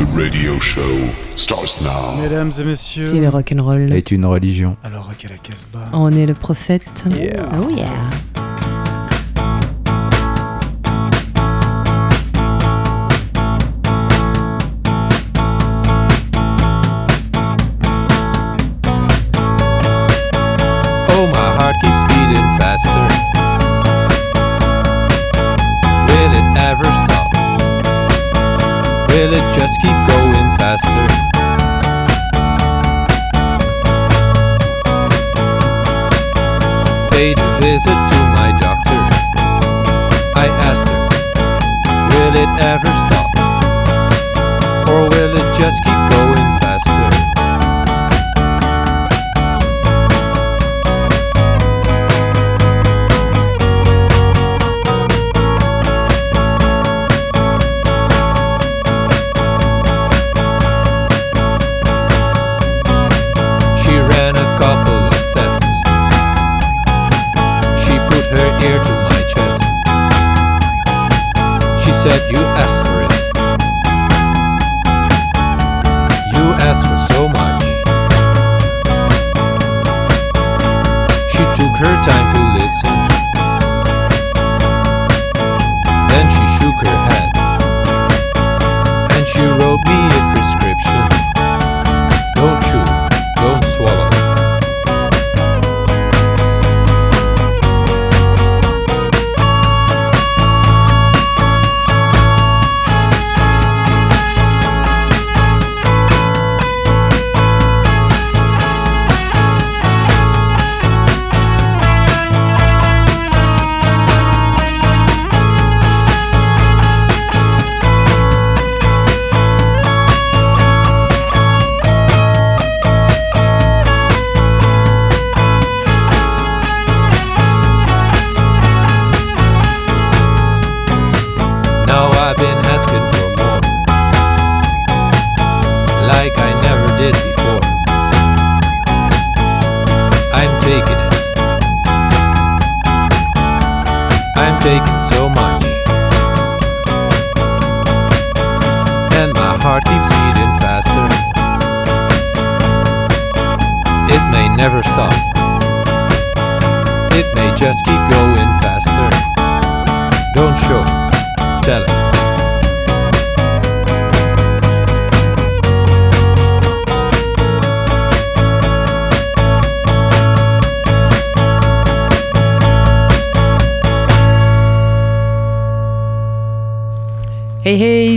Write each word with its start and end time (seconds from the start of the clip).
The 0.00 0.06
radio 0.16 0.58
show 0.58 0.80
starts 1.36 1.78
now. 1.82 2.16
Mesdames 2.18 2.50
et 2.58 2.64
messieurs, 2.64 3.02
Si 3.04 3.20
le 3.20 3.28
rock'n'roll. 3.28 3.92
est 3.92 4.10
une 4.10 4.24
religion. 4.24 4.78
alors 4.82 5.04
Rock 5.08 5.26
à 5.26 5.28
la 5.28 5.36
Casbah. 5.36 5.90
On 5.92 6.10
est 6.12 6.24
le 6.24 6.32
prophète. 6.32 7.04
Yeah. 7.10 7.44
Oh 7.62 7.68
yeah. 7.68 8.08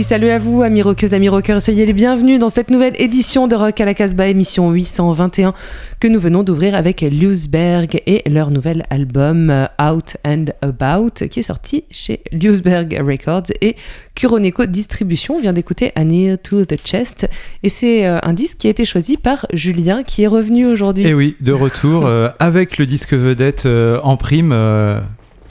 Salut 0.04 0.28
à 0.28 0.38
vous, 0.38 0.60
amis 0.60 0.82
rockeuses, 0.82 1.14
amis 1.14 1.30
rockeurs, 1.30 1.62
soyez 1.62 1.86
les 1.86 1.94
bienvenus 1.94 2.38
dans 2.38 2.50
cette 2.50 2.70
nouvelle 2.70 2.92
édition 2.98 3.48
de 3.48 3.54
Rock 3.54 3.80
à 3.80 3.86
la 3.86 3.94
Casbah, 3.94 4.28
émission 4.28 4.70
821, 4.70 5.54
que 5.98 6.08
nous 6.08 6.20
venons 6.20 6.42
d'ouvrir 6.42 6.74
avec 6.74 7.00
Liusberg 7.00 8.02
et 8.04 8.22
leur 8.28 8.50
nouvel 8.50 8.84
album 8.90 9.48
euh, 9.48 9.64
Out 9.80 10.18
and 10.22 10.44
About, 10.60 11.26
qui 11.30 11.40
est 11.40 11.44
sorti 11.44 11.84
chez 11.90 12.20
Liusberg 12.32 13.00
Records 13.02 13.50
et 13.62 13.76
Kuroneko 14.14 14.66
Distribution. 14.66 15.36
On 15.36 15.40
vient 15.40 15.54
d'écouter 15.54 15.90
A 15.94 16.04
Near 16.04 16.36
to 16.36 16.66
the 16.66 16.76
Chest, 16.84 17.26
et 17.62 17.70
c'est 17.70 18.06
euh, 18.06 18.18
un 18.22 18.34
disque 18.34 18.58
qui 18.58 18.66
a 18.66 18.70
été 18.70 18.84
choisi 18.84 19.16
par 19.16 19.46
Julien, 19.54 20.02
qui 20.02 20.24
est 20.24 20.28
revenu 20.28 20.66
aujourd'hui. 20.66 21.06
Et 21.06 21.14
oui, 21.14 21.34
de 21.40 21.52
retour 21.52 22.04
euh, 22.04 22.28
avec 22.40 22.76
le 22.76 22.84
disque 22.84 23.14
vedette 23.14 23.66
en 23.66 24.18
prime. 24.18 24.52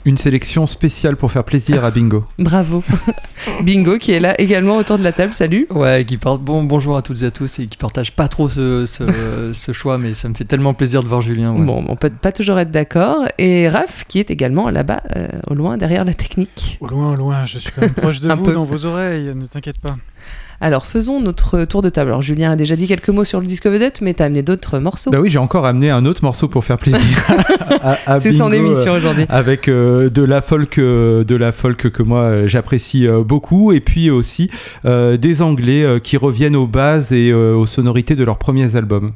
Une 0.04 0.16
sélection 0.16 0.66
spéciale 0.66 1.16
pour 1.16 1.32
faire 1.32 1.44
plaisir 1.44 1.84
à 1.84 1.90
Bingo. 1.90 2.24
Bravo. 2.38 2.82
Bingo 3.62 3.98
qui 3.98 4.12
est 4.12 4.20
là 4.20 4.38
également 4.40 4.76
autour 4.76 4.98
de 4.98 5.02
la 5.04 5.12
table, 5.12 5.32
salut. 5.32 5.66
Ouais, 5.70 6.04
qui 6.06 6.16
porte 6.18 6.42
bon 6.42 6.62
bonjour 6.64 6.96
à 6.96 7.02
toutes 7.02 7.22
et 7.22 7.26
à 7.26 7.30
tous 7.30 7.58
et 7.58 7.66
qui 7.66 7.78
partage 7.78 8.12
pas 8.12 8.28
trop 8.28 8.48
ce, 8.48 8.86
ce, 8.86 9.52
ce 9.52 9.72
choix, 9.72 9.96
mais 9.98 10.14
ça 10.14 10.28
me 10.28 10.34
fait 10.34 10.44
tellement 10.44 10.74
plaisir 10.74 11.02
de 11.02 11.08
voir 11.08 11.20
Julien. 11.20 11.52
ouais. 11.54 11.64
Bon, 11.64 11.84
on 11.88 11.96
peut 11.96 12.10
pas 12.10 12.32
toujours 12.32 12.58
être 12.58 12.70
d'accord. 12.70 13.24
Et 13.38 13.68
Raph, 13.68 14.04
qui 14.08 14.18
est 14.18 14.30
également 14.30 14.70
là-bas, 14.70 15.02
euh, 15.16 15.28
au 15.48 15.54
loin, 15.54 15.76
derrière 15.76 16.04
la 16.04 16.14
technique. 16.14 16.78
Au 16.80 16.86
loin, 16.86 17.12
au 17.12 17.16
loin, 17.16 17.46
je 17.46 17.58
suis 17.58 17.70
quand 17.72 17.82
même 17.82 17.94
proche 17.94 18.20
de 18.20 18.28
Un 18.30 18.34
vous 18.34 18.44
peu. 18.44 18.52
dans 18.52 18.64
vos 18.64 18.86
oreilles, 18.86 19.32
ne 19.34 19.46
t'inquiète 19.46 19.78
pas. 19.80 19.96
Alors, 20.64 20.86
faisons 20.86 21.20
notre 21.20 21.66
tour 21.66 21.82
de 21.82 21.90
table. 21.90 22.08
Alors, 22.08 22.22
Julien 22.22 22.52
a 22.52 22.56
déjà 22.56 22.74
dit 22.74 22.86
quelques 22.86 23.10
mots 23.10 23.24
sur 23.24 23.38
le 23.38 23.46
disque 23.46 23.66
vedette, 23.66 24.00
mais 24.00 24.14
t'as 24.14 24.24
amené 24.24 24.42
d'autres 24.42 24.78
morceaux. 24.78 25.10
Bah 25.10 25.20
oui, 25.20 25.28
j'ai 25.28 25.38
encore 25.38 25.66
amené 25.66 25.90
un 25.90 26.06
autre 26.06 26.24
morceau 26.24 26.48
pour 26.48 26.64
faire 26.64 26.78
plaisir 26.78 27.06
C'est 28.18 28.32
son 28.32 28.50
émission 28.50 28.94
euh, 28.94 28.96
aujourd'hui. 28.96 29.26
avec 29.28 29.68
euh, 29.68 30.08
de 30.08 30.22
la 30.22 30.40
folk, 30.40 30.78
euh, 30.78 31.22
de 31.22 31.36
la 31.36 31.52
folk 31.52 31.90
que 31.90 32.02
moi 32.02 32.46
j'apprécie 32.46 33.06
euh, 33.06 33.22
beaucoup, 33.22 33.72
et 33.72 33.80
puis 33.80 34.08
aussi 34.08 34.50
des 34.84 35.42
Anglais 35.42 36.00
qui 36.02 36.16
reviennent 36.16 36.56
aux 36.56 36.66
bases 36.66 37.12
et 37.12 37.34
aux 37.34 37.66
sonorités 37.66 38.16
de 38.16 38.24
leurs 38.24 38.38
premiers 38.38 38.74
albums. 38.74 39.10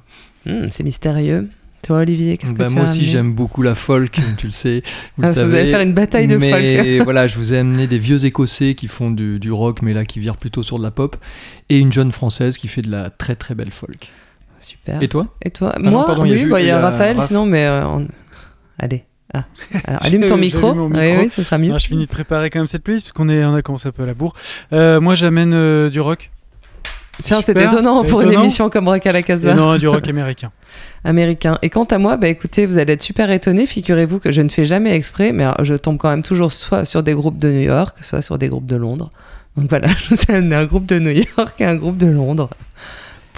Hmm, 0.44 0.66
c'est 0.70 0.84
mystérieux. 0.84 1.48
Toi, 1.82 1.98
Olivier, 1.98 2.36
qu'est-ce 2.36 2.52
que 2.52 2.58
Bah, 2.58 2.66
tu 2.66 2.74
moi 2.74 2.84
as 2.84 2.90
aussi 2.90 3.04
j'aime 3.06 3.32
beaucoup 3.32 3.62
la 3.62 3.74
folk, 3.74 4.18
tu 4.38 4.46
le 4.46 4.52
sais. 4.52 4.80
Vous, 5.16 5.24
Ah, 5.24 5.28
le 5.28 5.34
ça, 5.34 5.44
vous 5.44 5.50
savez. 5.50 5.62
allez 5.62 5.70
faire 5.70 5.80
une 5.80 5.94
bataille 5.94 6.26
de 6.26 6.36
mais 6.36 6.50
folk. 6.96 7.04
voilà, 7.04 7.26
je 7.26 7.36
vous 7.36 7.54
ai 7.54 7.58
amené 7.58 7.86
des 7.86 7.98
vieux 7.98 8.24
écossais 8.24 8.74
qui 8.74 8.88
font 8.88 9.10
du, 9.10 9.38
du 9.38 9.50
rock, 9.52 9.80
mais 9.82 9.92
là 9.94 10.04
qui 10.04 10.18
virent 10.18 10.36
plutôt 10.36 10.62
sur 10.62 10.78
de 10.78 10.82
la 10.82 10.90
pop, 10.90 11.16
et 11.68 11.78
une 11.78 11.92
jeune 11.92 12.12
française 12.12 12.58
qui 12.58 12.68
fait 12.68 12.82
de 12.82 12.90
la 12.90 13.10
très 13.10 13.36
très 13.36 13.54
belle 13.54 13.70
folk. 13.72 14.10
Super. 14.60 15.02
Et 15.02 15.08
toi? 15.08 15.28
Et 15.42 15.50
toi? 15.50 15.76
Non, 15.80 15.90
Moi, 15.92 16.04
pardon, 16.06 16.24
il 16.24 16.32
y 16.32 16.34
a 16.38 16.42
oui, 16.42 16.50
bah, 16.50 16.60
il 16.60 16.66
y 16.66 16.70
a 16.70 16.80
Raphaël, 16.80 17.16
Raph. 17.16 17.28
sinon, 17.28 17.46
mais. 17.46 17.64
euh, 17.64 17.86
on- 17.86 18.06
Allez. 18.78 19.04
Ah. 19.32 19.44
Alors, 19.84 20.04
allume 20.04 20.26
ton 20.26 20.36
micro. 20.38 20.72
Oui, 20.72 20.90
oui, 21.20 21.30
ce 21.30 21.42
sera 21.42 21.58
mieux. 21.58 21.72
Ah, 21.74 21.78
je 21.78 21.86
finis 21.86 22.06
de 22.06 22.10
préparer 22.10 22.50
quand 22.50 22.58
même 22.58 22.66
cette 22.66 22.82
playlist 22.82 23.06
parce 23.06 23.12
qu'on 23.12 23.28
est, 23.28 23.44
on 23.44 23.54
a 23.54 23.62
commencé 23.62 23.86
un 23.88 23.92
peu 23.92 24.02
à 24.02 24.06
la 24.06 24.14
bourre. 24.14 24.34
Euh, 24.72 25.00
moi, 25.00 25.14
j'amène 25.14 25.52
euh, 25.54 25.90
du 25.90 26.00
rock. 26.00 26.30
Tiens, 27.22 27.40
c'est 27.42 27.58
étonnant 27.58 28.04
pour 28.04 28.22
une 28.22 28.32
émission 28.32 28.70
comme 28.70 28.88
Rock 28.88 29.06
à 29.06 29.12
la 29.12 29.22
Casbah. 29.22 29.54
non, 29.54 29.76
du 29.76 29.88
rock 29.88 30.06
américain. 30.08 30.50
américain. 31.04 31.58
Et 31.62 31.70
quant 31.70 31.84
à 31.84 31.98
moi, 31.98 32.16
bah 32.16 32.28
écoutez, 32.28 32.66
vous 32.66 32.78
allez 32.78 32.94
être 32.94 33.02
super 33.02 33.30
étonnés. 33.30 33.66
Figurez-vous 33.66 34.20
que 34.20 34.32
je 34.32 34.40
ne 34.40 34.48
fais 34.48 34.64
jamais 34.64 34.94
exprès, 34.94 35.32
mais 35.32 35.46
je 35.62 35.74
tombe 35.74 35.98
quand 35.98 36.10
même 36.10 36.22
toujours 36.22 36.52
soit 36.52 36.84
sur 36.84 37.02
des 37.02 37.14
groupes 37.14 37.38
de 37.38 37.50
New 37.50 37.62
York, 37.62 37.96
soit 38.00 38.22
sur 38.22 38.38
des 38.38 38.48
groupes 38.48 38.66
de 38.66 38.76
Londres. 38.76 39.10
Donc 39.56 39.68
voilà, 39.68 39.88
je 40.08 40.14
vous 40.14 40.22
ai 40.28 40.34
amené 40.34 40.56
un 40.56 40.64
groupe 40.64 40.86
de 40.86 40.98
New 40.98 41.10
York 41.10 41.54
et 41.60 41.64
un 41.64 41.76
groupe 41.76 41.98
de 41.98 42.06
Londres 42.06 42.50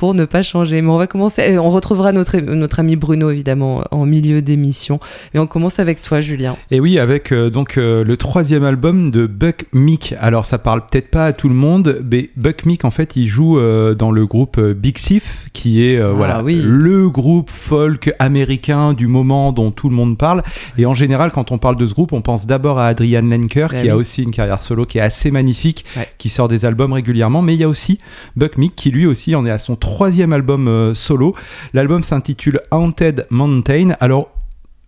pour 0.01 0.15
ne 0.15 0.25
pas 0.25 0.43
changer. 0.43 0.81
Mais 0.81 0.89
on 0.89 0.97
va 0.97 1.07
commencer. 1.07 1.43
et 1.43 1.59
On 1.59 1.69
retrouvera 1.69 2.13
notre, 2.13 2.39
notre 2.41 2.81
ami 2.81 2.97
Bruno, 2.97 3.29
évidemment, 3.29 3.85
en 3.91 4.07
milieu 4.07 4.41
d'émission. 4.41 4.99
Mais 5.35 5.41
on 5.41 5.47
commence 5.47 5.79
avec 5.79 6.01
toi, 6.01 6.23
Julien. 6.23 6.57
Et 6.71 6.81
oui, 6.81 6.99
avec 6.99 7.33
euh, 7.33 7.51
donc 7.51 7.77
euh, 7.77 8.03
le 8.03 8.17
troisième 8.17 8.65
album 8.65 9.11
de 9.11 9.27
Buck 9.27 9.67
Meek. 9.75 10.15
Alors 10.19 10.47
ça 10.47 10.57
parle 10.57 10.87
peut-être 10.87 11.11
pas 11.11 11.27
à 11.27 11.33
tout 11.35 11.51
le 11.51 11.55
monde, 11.55 12.03
mais 12.11 12.31
Buck 12.37 12.65
Meek 12.65 12.87
en 12.87 12.91
fait 12.91 13.15
il 13.15 13.27
joue 13.27 13.59
euh, 13.59 13.95
dans 13.95 14.11
le 14.11 14.25
groupe 14.25 14.57
euh, 14.57 14.73
Big 14.73 14.95
Thief, 14.97 15.49
qui 15.53 15.87
est 15.87 15.97
euh, 15.99 16.13
Ah, 16.13 16.17
voilà 16.17 16.43
oui. 16.43 16.59
le 16.65 17.11
groupe 17.11 17.51
folk 17.51 18.15
américain 18.19 18.95
du 18.95 19.07
moment 19.07 19.53
dont 19.53 19.71
tout 19.71 19.91
le 19.91 19.95
monde 19.97 20.17
parle. 20.17 20.43
Et 20.79 20.87
en 20.87 20.95
général, 20.95 21.31
quand 21.31 21.53
on 21.53 21.59
parle 21.59 21.77
de 21.77 21.87
ce 21.87 21.93
groupe, 21.93 22.15
on 22.15 22.23
pense 22.23 22.47
d'abord 22.47 22.79
à 22.79 22.87
Adrian 22.87 23.21
Lenker, 23.21 23.69
Bah 23.71 23.83
qui 23.83 23.91
a 23.91 23.97
aussi 23.99 24.23
une 24.23 24.31
carrière 24.31 24.63
solo 24.63 24.87
qui 24.87 24.97
est 24.97 25.03
assez 25.03 25.31
magnifique, 25.31 25.85
Ouais. 25.95 26.09
qui 26.17 26.31
sort 26.31 26.49
des 26.49 26.65
albums 26.65 26.95
régulièrement. 26.95 27.43
Mais 27.43 27.53
il 27.55 27.61
y 27.61 27.65
a 27.65 27.69
aussi 27.69 27.99
Buck 28.37 28.57
Meek 28.57 28.75
qui 28.75 28.91
lui 28.91 29.07
aussi 29.07 29.35
en 29.35 29.45
est 29.45 29.51
à 29.51 29.59
son 29.59 29.77
troisième 29.91 30.33
album 30.33 30.69
euh, 30.69 30.95
solo. 30.95 31.35
L'album 31.73 32.05
s'intitule 32.05 32.61
Haunted 32.71 33.27
Mountain. 33.31 33.97
Alors 33.99 34.31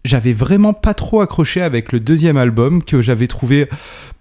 j'avais 0.04 0.32
vraiment 0.32 0.72
pas 0.72 0.94
trop 0.94 1.20
accroché 1.20 1.60
avec 1.60 1.90
le 1.90 1.98
deuxième 1.98 2.36
album 2.36 2.84
que 2.84 3.02
j'avais 3.02 3.26
trouvé 3.26 3.68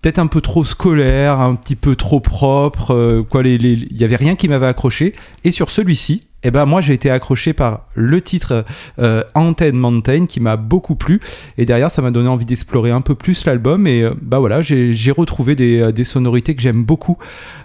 peut-être 0.01 0.17
un 0.17 0.25
peu 0.25 0.41
trop 0.41 0.63
scolaire, 0.63 1.39
un 1.39 1.53
petit 1.53 1.75
peu 1.75 1.95
trop 1.95 2.19
propre. 2.19 2.95
euh, 2.95 3.23
quoi, 3.23 3.43
il 3.43 3.87
y 3.91 4.03
avait 4.03 4.15
rien 4.15 4.35
qui 4.35 4.47
m'avait 4.47 4.65
accroché. 4.65 5.13
Et 5.43 5.51
sur 5.51 5.69
celui-ci, 5.69 6.23
eh 6.43 6.49
ben 6.49 6.65
moi 6.65 6.81
j'ai 6.81 6.93
été 6.93 7.11
accroché 7.11 7.53
par 7.53 7.85
le 7.93 8.19
titre 8.19 8.65
euh, 8.97 9.23
Haunted 9.35 9.75
Mountain 9.75 10.25
qui 10.25 10.39
m'a 10.39 10.57
beaucoup 10.57 10.95
plu. 10.95 11.19
Et 11.59 11.65
derrière, 11.65 11.91
ça 11.91 12.01
m'a 12.01 12.09
donné 12.09 12.27
envie 12.27 12.45
d'explorer 12.45 12.89
un 12.89 13.01
peu 13.01 13.13
plus 13.13 13.45
l'album. 13.45 13.85
Et 13.85 14.03
bah 14.19 14.39
voilà, 14.39 14.61
j'ai 14.63 15.11
retrouvé 15.11 15.55
des, 15.55 16.03
sonorités 16.03 16.55
que 16.55 16.61
j'aime 16.63 16.83
beaucoup 16.83 17.19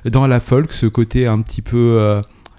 dans 0.04 0.26
la 0.26 0.40
folk, 0.40 0.74
ce 0.74 0.84
côté 0.84 1.26
un 1.26 1.40
petit 1.40 1.62
peu, 1.62 2.18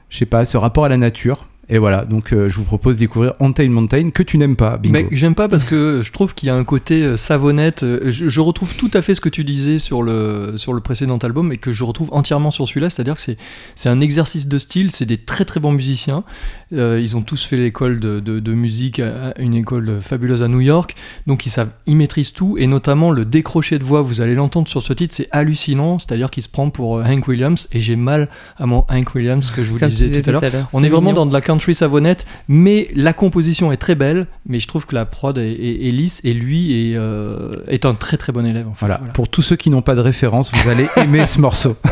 je 0.10 0.18
sais 0.18 0.26
pas, 0.26 0.46
ce 0.46 0.58
rapport 0.58 0.86
à 0.86 0.90
la 0.90 0.98
nature. 0.98 1.48
Et 1.70 1.80
voilà, 1.80 2.06
donc 2.06 2.32
euh, 2.32 2.50
je 2.50 2.56
vous 2.56 2.64
propose 2.64 2.96
de 2.96 3.00
découvrir 3.00 3.34
Haunted 3.40 3.70
Mountain 3.70 4.10
que 4.12 4.24
tu 4.24 4.38
n'aimes 4.38 4.56
pas, 4.56 4.78
Bingo. 4.78 4.94
Mais 4.94 5.08
j'aime 5.12 5.36
pas 5.36 5.50
parce 5.50 5.66
que 5.66 6.02
je 6.02 6.12
trouve 6.14 6.34
qu'il 6.34 6.48
y 6.48 6.50
a 6.50 6.56
un 6.56 6.64
côté 6.64 7.04
euh, 7.04 7.18
savonnette. 7.18 7.84
euh, 7.84 8.10
Je, 8.10 8.30
je 8.30 8.40
retrouve 8.40 8.74
tout 8.76 8.90
à 8.94 9.02
fait 9.02 9.16
ce 9.16 9.20
que 9.22 9.28
tu 9.28 9.44
disais 9.44 9.78
sur 9.78 10.02
le, 10.02 10.54
sur 10.56 10.72
le 10.74 10.80
précédent 10.80 11.18
album 11.18 11.52
et 11.52 11.58
que 11.58 11.74
je 11.74 11.84
retrouve 11.84 12.08
entièrement 12.14 12.52
sur 12.52 12.68
celui-là. 12.70 12.90
C'est-à-dire 12.90 13.16
que 13.16 13.22
c'est, 13.22 13.38
c'est 13.76 13.90
un 13.90 14.00
exercice 14.00 14.48
de 14.48 14.58
style, 14.58 14.92
c'est 14.92 15.06
des 15.06 15.18
très 15.18 15.44
très 15.44 15.60
bons 15.60 15.74
musiciens. 15.74 16.24
Euh, 16.72 17.00
ils 17.02 17.18
ont 17.18 17.22
tous 17.22 17.44
fait 17.44 17.58
l'école 17.58 18.00
de, 18.00 18.22
de- 18.22 18.40
de 18.40 18.54
musique, 18.54 19.00
à- 19.00 19.34
à 19.36 19.42
une 19.42 19.54
école 19.54 20.00
fabuleuse 20.02 20.44
à 20.44 20.48
New 20.48 20.62
York. 20.62 20.96
Donc 21.28 21.46
ils 21.46 21.50
savent, 21.50 21.72
ils 21.86 21.98
maîtrisent 21.98 22.32
tout 22.32 22.56
et 22.58 22.68
notamment 22.68 23.12
le 23.12 23.26
décroché 23.26 23.78
de 23.78 23.84
voix. 23.84 24.02
Vous 24.02 24.22
allez 24.22 24.36
l'entendre 24.36 24.70
sur 24.70 24.82
ce 24.82 24.94
titre, 24.94 25.14
c'est 25.14 25.28
hallucinant. 25.32 26.00
C'est-à-dire 26.00 26.30
qu'il 26.30 26.44
se 26.44 26.50
prend 26.50 26.70
pour 26.70 27.02
Hank 27.06 27.28
Williams 27.28 27.68
et 27.74 27.82
j'ai 27.82 27.98
mal 27.98 28.30
à 28.58 28.66
mon 28.66 28.86
Hank 28.90 29.16
Williams 29.16 29.52
que 29.52 29.66
je 29.66 29.72
vous 29.72 29.80
Comme 29.80 29.90
disais 29.90 30.08
disais 30.08 30.22
tout 30.22 30.30
à 30.30 30.50
l'heure. 30.50 30.68
On 30.72 30.82
est 30.82 30.88
vraiment 30.88 31.10
mignon. 31.12 31.24
dans 31.24 31.26
de 31.26 31.34
la 31.34 31.42
country 31.58 31.74
savonnette, 31.76 32.26
mais 32.48 32.90
la 32.96 33.14
composition 33.14 33.72
est 33.72 33.78
très 33.78 33.96
belle. 33.96 34.28
Mais 34.48 34.60
je 34.60 34.68
trouve 34.68 34.86
que 34.86 34.94
la 34.96 35.06
prod 35.06 35.38
est, 35.38 35.52
est- 35.52 35.88
est 35.88 35.92
lisse 35.92 36.22
et 36.24 36.34
lui 36.34 36.92
est, 36.92 36.96
euh, 36.96 37.52
est 37.68 37.86
un 37.86 37.94
très 37.96 38.18
très 38.18 38.32
bon 38.32 38.46
élève. 38.46 38.68
en 38.68 38.74
fait. 38.74 38.80
Voilà. 38.82 38.98
Voilà. 38.98 39.14
pour 39.14 39.28
tous 39.30 39.42
ceux 39.42 39.56
qui 39.56 39.70
n'ont 39.70 39.82
pas 39.82 39.96
de 39.96 40.02
référence, 40.02 40.52
vous 40.54 40.70
allez 40.70 40.88
aimer 40.98 41.26
ce 41.26 41.40
morceau. 41.42 41.76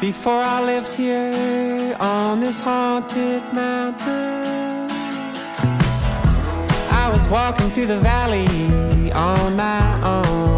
Before 0.00 0.42
I 0.44 0.62
lived 0.62 0.94
here 0.94 1.96
on 2.00 2.38
this 2.40 2.60
haunted 2.60 3.42
mountain, 3.54 4.88
I 6.90 7.08
was 7.14 7.26
walking 7.30 7.70
through 7.70 7.86
the 7.86 7.98
valley 8.02 8.46
on 9.14 9.56
my 9.56 9.80
own. 10.04 10.55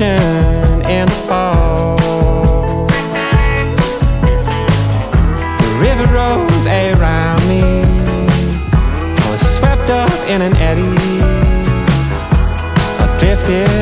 Reflection 0.00 0.90
in 0.90 1.06
the 1.06 1.14
fall. 1.28 1.96
The 5.58 5.78
river 5.80 6.06
rose 6.12 6.66
around 6.66 7.46
me. 7.48 7.62
I 8.72 9.30
was 9.30 9.40
swept 9.58 9.90
up 9.90 10.10
in 10.28 10.42
an 10.42 10.54
eddy. 10.56 10.96
I 12.98 13.16
drifted 13.18 13.79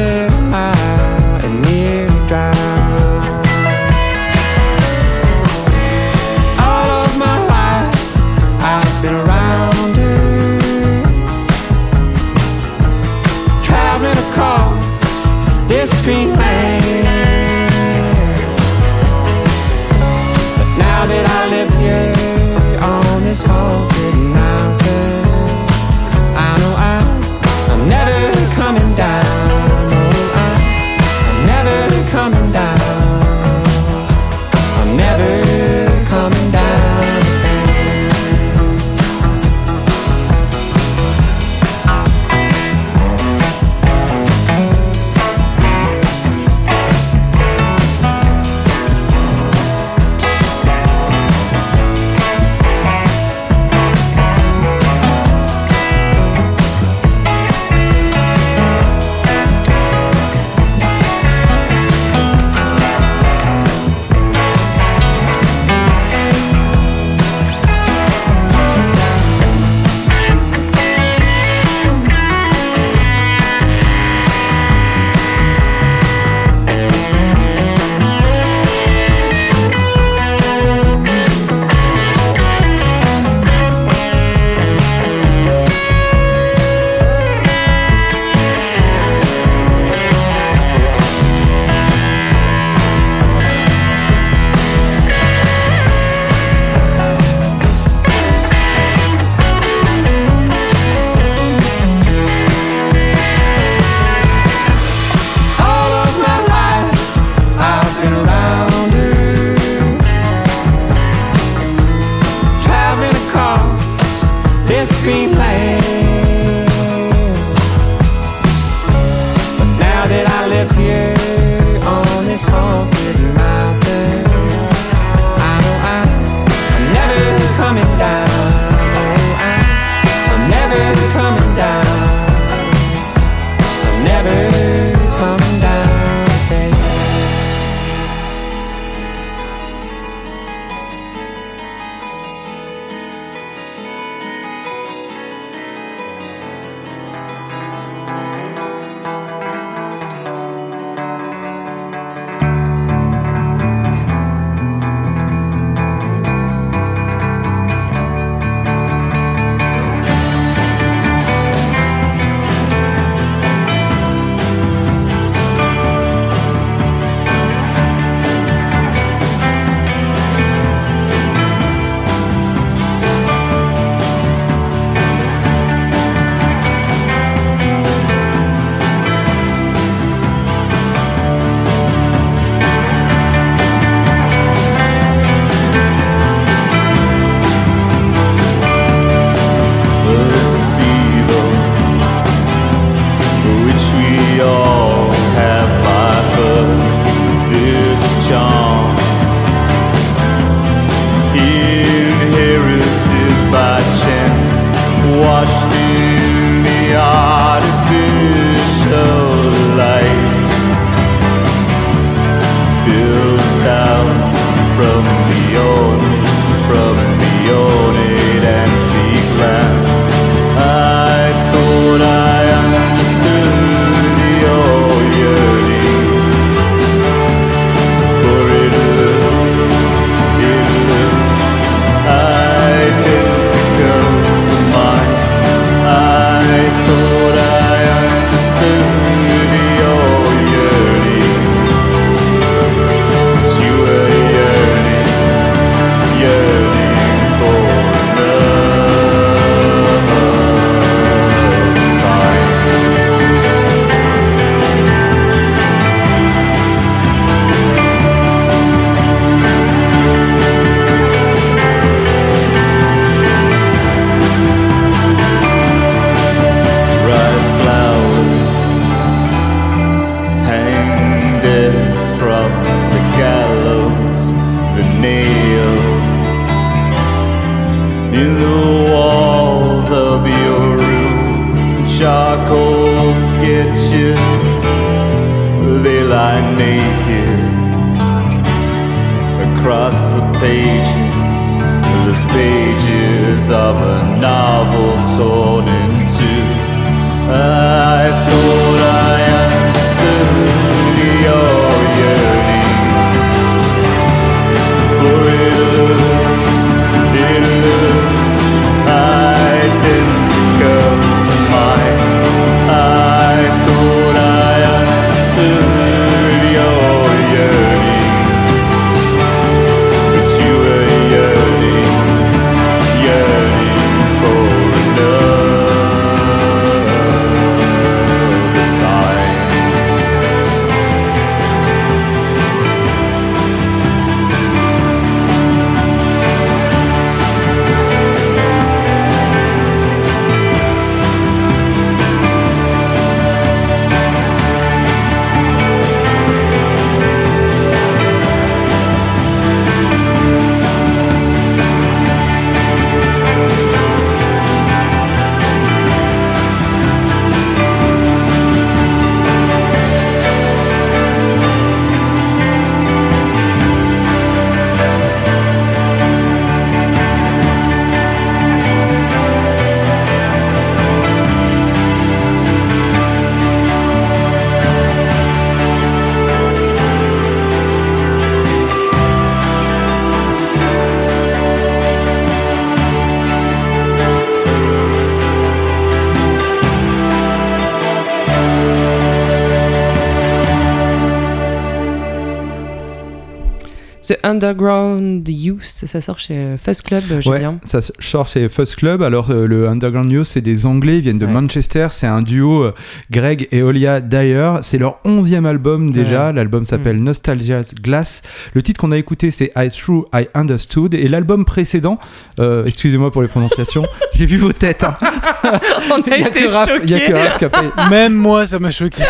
Underground 394.49 395.29
Youth, 395.29 395.65
ça 395.65 396.01
sort 396.01 396.19
chez 396.21 396.35
euh, 396.37 396.57
Fuzz 396.59 396.81
Club, 396.83 397.03
euh, 397.11 397.17
Ouais, 397.17 397.39
Julien. 397.39 397.59
ça 397.65 397.81
sort 397.99 398.29
chez 398.29 398.49
Fuzz 398.49 398.77
Club. 398.77 399.03
Alors, 399.03 399.31
euh, 399.31 399.47
le 399.49 399.69
Underground 399.69 400.09
News, 400.11 400.23
c'est 400.25 400.41
des 400.41 400.65
Anglais, 400.65 400.99
ils 400.99 401.01
viennent 401.03 401.19
de 401.19 401.27
Ouais. 401.27 401.33
Manchester. 401.33 401.89
C'est 401.91 402.07
un 402.07 402.23
duo, 402.23 402.63
euh, 402.63 402.75
Greg 403.11 403.49
et 403.51 403.63
Olia 403.63 404.01
Dyer. 404.01 404.53
C'est 404.63 404.79
leur 404.79 405.01
onzième 405.05 405.45
album 405.45 405.91
déjà. 405.91 406.33
L'album 406.33 406.65
s'appelle 406.65 406.99
Mm. 406.99 407.05
Nostalgia's 407.05 407.75
Glass. 407.75 408.23
Le 408.55 408.63
titre 408.63 408.81
qu'on 408.81 408.93
a 408.93 408.97
écouté, 408.97 409.31
c'est 409.33 409.51
I 409.57 409.69
Through, 409.71 410.07
I 410.15 410.29
Understood. 410.35 410.95
Et 410.95 411.09
l'album 411.09 411.45
précédent, 411.45 411.99
euh, 412.39 412.65
excusez-moi 412.65 413.11
pour 413.11 413.23
les 413.23 413.29
prononciations, 413.29 413.85
j'ai 414.15 414.27
vu 414.27 414.37
vos 414.37 414.53
têtes. 414.53 414.85
hein. 414.85 414.97
On 415.91 416.11
a 416.11 416.15
a 416.15 416.19
été 416.19 416.45
que 416.45 416.49
Raph- 416.49 416.81
il 416.85 416.91
y 416.91 416.95
a 416.95 417.01
que 417.01 417.07
choqués. 417.07 417.19
Raph 417.21 417.39
qui 417.39 417.45
a 417.45 417.51
fait- 417.51 417.91
Même 417.91 418.15
moi, 418.15 418.47
ça 418.47 418.59
m'a 418.61 418.71
choqué. 418.71 419.03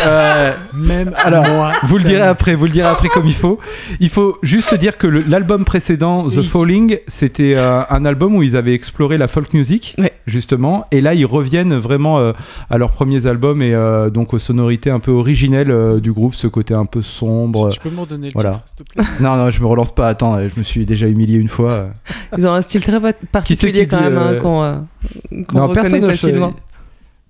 Même 0.73 1.13
Alors, 1.17 1.47
moi. 1.47 1.71
Vous 1.83 1.97
le 1.97 2.03
direz 2.03 2.21
après, 2.23 2.55
vous 2.55 2.65
le 2.65 2.71
direz 2.71 2.87
après 2.87 3.09
comme 3.09 3.27
il 3.27 3.35
faut. 3.35 3.59
Il 3.99 4.09
faut 4.09 4.37
juste 4.43 4.73
dire 4.75 4.97
que 4.97 5.07
le- 5.07 5.18
l'album 5.27 5.65
précédent, 5.65 6.27
The 6.27 6.37
Oui. 6.37 6.45
Falling, 6.45 6.97
c'était 7.07 7.53
euh, 7.55 7.81
un 7.89 8.05
album 8.05 8.35
où 8.35 8.43
ils 8.43 8.55
avaient 8.55 8.73
exploré 8.73 9.17
la 9.17 9.27
folk 9.27 9.53
music, 9.53 9.95
Ouais. 9.97 10.11
justement. 10.27 10.85
Et 10.91 11.01
là, 11.01 11.13
ils 11.13 11.25
reviennent 11.25 11.75
vraiment 11.75 12.19
euh, 12.19 12.31
à 12.69 12.77
leurs 12.77 12.91
premiers 12.91 13.25
albums 13.25 13.61
et 13.61 13.73
euh, 13.73 14.09
donc 14.09 14.33
aux 14.33 14.39
sonorités 14.39 14.89
un 14.91 14.99
peu 14.99 15.11
originelles 15.11 15.71
euh, 15.71 15.99
du 15.99 16.11
groupe, 16.11 16.35
ce 16.35 16.47
côté 16.47 16.73
un 16.73 16.85
peu 16.85 17.01
sombre. 17.01 17.71
Si 17.71 17.79
tu 17.79 17.89
peux 17.89 17.95
me 17.95 18.01
redonner 18.01 18.27
le 18.27 18.33
Voilà. 18.33 18.51
titre, 18.51 18.63
s'il 18.65 18.85
te 18.85 18.93
plaît. 18.93 19.03
Non, 19.19 19.35
non, 19.35 19.49
je 19.49 19.61
me 19.61 19.67
relance 19.67 19.93
pas. 19.93 20.07
Attends, 20.07 20.37
je 20.47 20.57
me 20.57 20.63
suis 20.63 20.85
déjà 20.85 21.07
humilié 21.07 21.37
une 21.39 21.49
fois. 21.49 21.87
Ils 22.37 22.45
ont 22.47 22.53
un 22.53 22.61
style 22.61 22.81
très 22.83 22.99
pa- 22.99 23.13
particulier 23.31 23.81
qui 23.83 23.87
quand 23.87 23.97
dit, 23.97 24.03
même, 24.03 24.17
hein, 24.17 24.35
qu'on 24.41 24.63
euh, 24.63 24.75
Non, 25.53 25.67
reconnaît 25.67 26.01
facilement. 26.01 26.53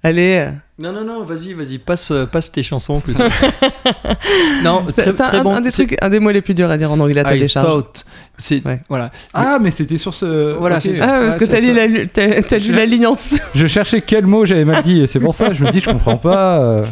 Allez, 0.03 0.47
euh, 0.47 0.51
Non, 0.79 0.93
non, 0.93 1.03
non, 1.03 1.23
vas-y, 1.25 1.51
vas-y, 1.53 1.77
passe, 1.77 2.09
euh, 2.11 2.25
passe 2.25 2.51
tes 2.51 2.63
chansons 2.63 3.01
plutôt. 3.01 3.23
non, 4.63 4.85
c'est 4.93 5.11
très, 5.13 5.37
un, 5.39 5.43
bon. 5.43 5.51
un 5.53 5.61
des 5.61 5.71
trucs, 5.71 5.97
un 6.01 6.09
des 6.09 6.19
mots 6.19 6.31
les 6.31 6.41
plus 6.41 6.53
durs 6.53 6.69
à 6.69 6.77
dire 6.77 6.89
en 6.91 6.99
anglais, 6.99 7.21
t'as 7.23 7.35
I 7.35 7.39
des 7.39 7.47
thought. 7.47 8.05
C'est 8.37 8.65
Ouais. 8.65 8.79
voilà. 8.87 9.11
Ah, 9.33 9.57
mais 9.59 9.71
c'était 9.71 9.97
sur 9.97 10.13
ce. 10.13 10.53
Voilà, 10.57 10.77
ok. 10.77 10.81
c'est. 10.83 11.01
Ah, 11.01 11.19
parce 11.21 11.35
que 11.35 11.45
t'as 11.45 11.59
lu, 11.59 11.73
la, 11.73 12.07
t'as, 12.07 12.41
t'as 12.43 12.57
lu 12.57 12.71
la 12.71 12.85
ligne 12.85 13.07
en 13.07 13.11
dessous. 13.13 13.37
Je 13.55 13.67
cherchais 13.67 14.01
quel 14.01 14.25
mot 14.25 14.45
j'avais 14.45 14.63
mal 14.65 14.81
dit 14.83 15.01
et 15.01 15.07
c'est 15.07 15.19
pour 15.19 15.33
ça 15.33 15.49
que 15.49 15.53
je 15.53 15.63
me 15.65 15.69
dis 15.71 15.81
je 15.81 15.89
comprends 15.89 16.17
pas. 16.17 16.59
euh. 16.61 16.85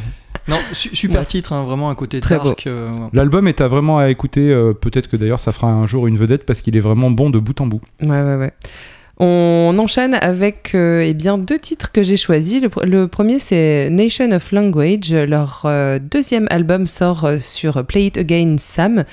Non, 0.49 0.57
su- 0.71 0.95
super 0.95 1.21
Ouais. 1.21 1.25
titre, 1.25 1.51
hein, 1.53 1.63
vraiment 1.63 1.89
un 1.89 1.95
côté 1.95 2.19
Très 2.21 2.35
dark. 2.37 2.67
euh, 2.67 2.89
ouais. 2.91 2.97
L'album 3.13 3.47
est 3.47 3.59
à 3.61 3.67
vraiment 3.67 3.99
à 3.99 4.09
écouter. 4.09 4.49
euh, 4.49 4.73
Peut-être 4.73 5.07
que 5.09 5.17
d'ailleurs 5.17 5.39
ça 5.39 5.51
fera 5.51 5.67
un 5.67 5.85
jour 5.87 6.07
une 6.07 6.17
vedette 6.17 6.45
parce 6.45 6.61
qu'il 6.61 6.75
est 6.77 6.81
vraiment 6.81 7.09
bon 7.11 7.29
de 7.29 7.39
bout 7.39 7.59
en 7.61 7.67
bout. 7.67 7.81
Ouais, 8.01 8.09
ouais, 8.21 8.35
ouais. 8.35 8.53
On 9.19 9.75
enchaîne 9.79 10.13
avec 10.13 10.75
euh, 10.75 11.01
eh 11.01 11.13
deux 11.13 11.57
titres 11.57 11.91
que 11.91 12.03
j'ai 12.03 12.17
choisis. 12.17 12.61
Le, 12.61 12.67
pr- 12.67 12.85
le 12.85 13.07
premier, 13.07 13.39
c'est 13.39 13.89
Nation 13.89 14.31
of 14.31 14.51
Language. 14.51 15.11
Leur 15.11 15.63
euh, 15.65 15.97
deuxième 15.97 16.47
album 16.51 16.85
sort 16.85 17.25
euh, 17.25 17.39
sur 17.39 17.83
Play 17.83 18.07
It 18.07 18.17
Again 18.19 18.57
Sam. 18.59 19.05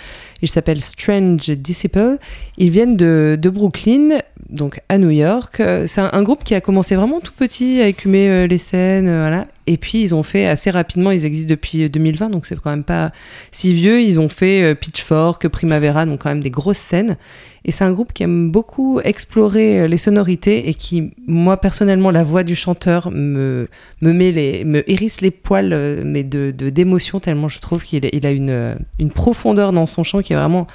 Il 0.42 0.48
s'appelle 0.48 0.82
Strange 0.82 1.48
Disciple. 1.48 2.18
Ils 2.58 2.70
viennent 2.70 2.96
de 2.98 3.50
Brooklyn, 3.50 4.18
donc 4.50 4.80
à 4.88 4.98
New 4.98 5.10
York. 5.10 5.60
Euh, 5.60 5.86
C'est 5.86 6.00
un, 6.00 6.10
un 6.12 6.22
groupe 6.22 6.44
qui 6.44 6.54
a 6.54 6.60
commencé 6.60 6.96
vraiment 6.96 7.20
tout 7.20 7.32
petit 7.36 7.80
à 7.80 7.86
écumer 7.88 8.28
euh, 8.28 8.46
les 8.46 8.58
scènes. 8.58 9.08
euh, 9.08 9.20
voilà. 9.20 9.46
Et 9.66 9.78
puis, 9.78 10.02
ils 10.02 10.14
ont 10.14 10.22
fait 10.22 10.46
assez 10.46 10.70
rapidement, 10.70 11.10
ils 11.10 11.24
existent 11.24 11.48
depuis 11.48 11.88
2020, 11.88 12.28
donc 12.28 12.44
c'est 12.44 12.54
quand 12.60 12.68
même 12.68 12.84
pas 12.84 13.12
si 13.50 13.72
vieux. 13.72 14.02
Ils 14.02 14.20
ont 14.20 14.28
fait 14.28 14.74
Pitchfork, 14.74 15.48
Primavera, 15.48 16.04
donc 16.04 16.20
quand 16.22 16.28
même 16.28 16.42
des 16.42 16.50
grosses 16.50 16.76
scènes. 16.76 17.16
Et 17.64 17.70
c'est 17.72 17.84
un 17.84 17.92
groupe 17.92 18.12
qui 18.12 18.24
aime 18.24 18.50
beaucoup 18.50 19.00
explorer 19.00 19.88
les 19.88 19.96
sonorités 19.96 20.68
et 20.68 20.74
qui, 20.74 21.12
moi 21.26 21.56
personnellement, 21.56 22.10
la 22.10 22.24
voix 22.24 22.44
du 22.44 22.54
chanteur 22.54 23.10
me, 23.10 23.68
me, 24.02 24.12
met 24.12 24.32
les, 24.32 24.66
me 24.66 24.88
hérisse 24.90 25.22
les 25.22 25.30
poils, 25.30 26.02
mais 26.04 26.24
de 26.24 26.50
d'émotion, 26.50 27.18
tellement 27.20 27.48
je 27.48 27.58
trouve 27.58 27.82
qu'il 27.82 28.06
il 28.12 28.26
a 28.26 28.32
une, 28.32 28.76
une 28.98 29.10
profondeur 29.10 29.72
dans 29.72 29.86
son 29.86 30.02
chant 30.02 30.20
qui 30.20 30.34
est 30.34 30.36
vraiment 30.36 30.66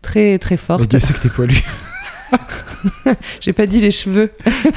très 0.00 0.38
très 0.38 0.54
Et 0.54 0.58
forte. 0.58 0.88
Dieu 0.88 1.00
sait 1.00 1.12
que 1.12 1.18
t'es 1.18 1.28
poilu. 1.28 1.56
J'ai 3.40 3.52
pas 3.52 3.66
dit 3.66 3.80
les 3.80 3.90
cheveux, 3.90 4.30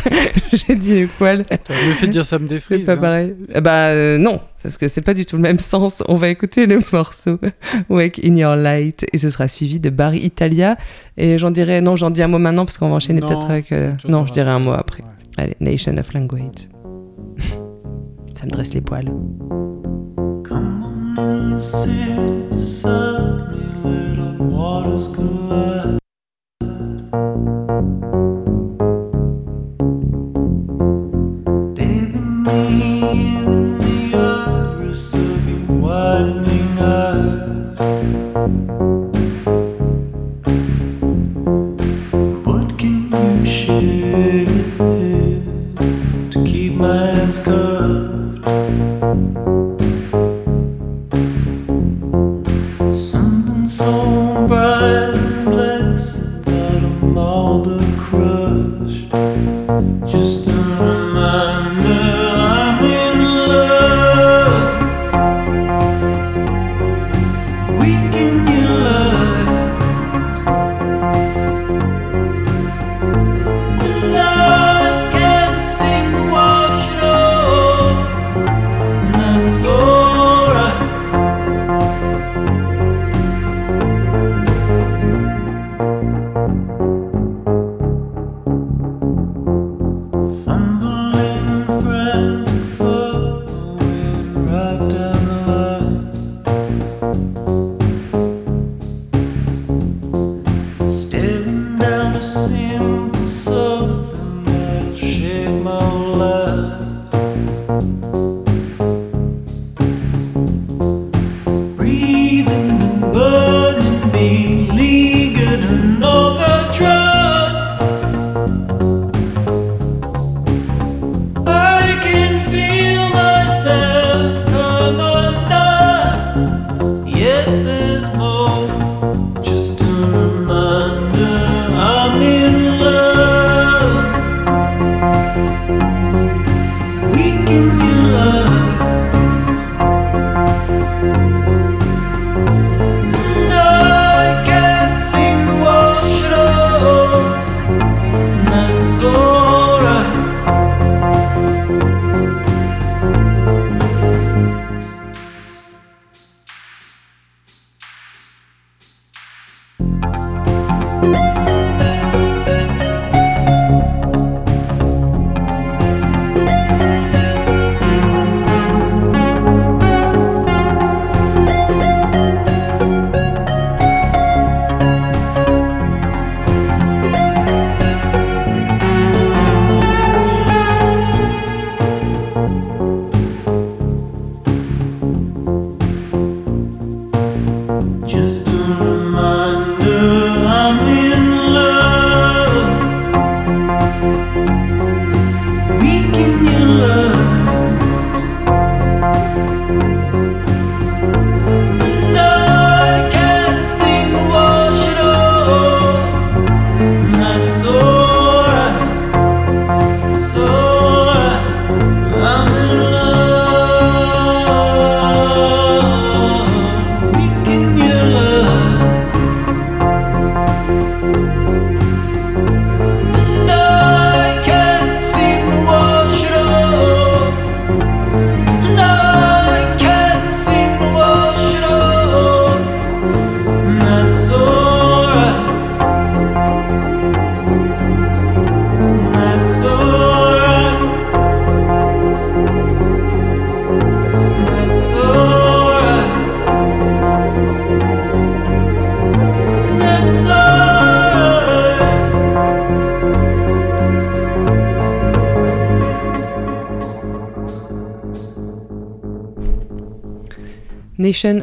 j'ai 0.53 0.75
dit 0.75 0.93
les 0.93 1.07
poils. 1.07 1.43
T'as 1.45 1.57
mieux 1.73 1.93
fait 1.93 2.07
de 2.07 2.11
dire 2.11 2.25
ça 2.25 2.39
me 2.39 2.47
C'est 2.47 2.53
défrise. 2.55 2.85
pas 2.85 2.93
hein. 2.93 2.97
pareil. 2.97 3.35
Eh 3.55 3.61
Bah 3.61 3.87
euh, 3.89 4.17
non, 4.17 4.39
parce 4.63 4.77
que 4.77 4.87
c'est 4.87 5.01
pas 5.01 5.13
du 5.13 5.25
tout 5.25 5.35
le 5.35 5.41
même 5.41 5.59
sens. 5.59 6.01
On 6.07 6.15
va 6.15 6.29
écouter 6.29 6.65
le 6.65 6.81
morceau 6.91 7.39
Wake 7.89 8.19
in 8.23 8.35
Your 8.35 8.55
Light 8.55 9.05
et 9.13 9.17
ce 9.17 9.29
sera 9.29 9.47
suivi 9.47 9.79
de 9.79 9.89
Barry 9.89 10.19
Italia. 10.19 10.77
Et 11.17 11.37
j'en 11.37 11.51
dirai, 11.51 11.81
non, 11.81 11.95
j'en 11.95 12.09
dis 12.09 12.21
un 12.23 12.27
mot 12.27 12.39
maintenant 12.39 12.65
parce 12.65 12.77
qu'on 12.77 12.89
va 12.89 12.95
enchaîner 12.95 13.21
peut-être 13.21 13.49
avec. 13.49 13.71
euh, 13.71 13.93
non, 14.07 14.25
je 14.25 14.33
dirai 14.33 14.49
un 14.49 14.59
mot 14.59 14.71
après. 14.73 15.03
Ouais. 15.03 15.09
Allez, 15.37 15.55
Nation 15.59 15.95
of 15.97 16.13
Language. 16.13 16.67
Ça 18.35 18.45
me 18.45 18.49
dresse 18.51 18.73
les 18.73 18.81
poils. 18.81 19.11
Come 20.43 21.13
on 21.17 21.53
and 21.53 21.59
sit 21.59 21.89
beside 22.51 23.51
me, 23.83 23.89
little 23.89 24.35
waters 24.49 25.07
collide. 25.15 26.00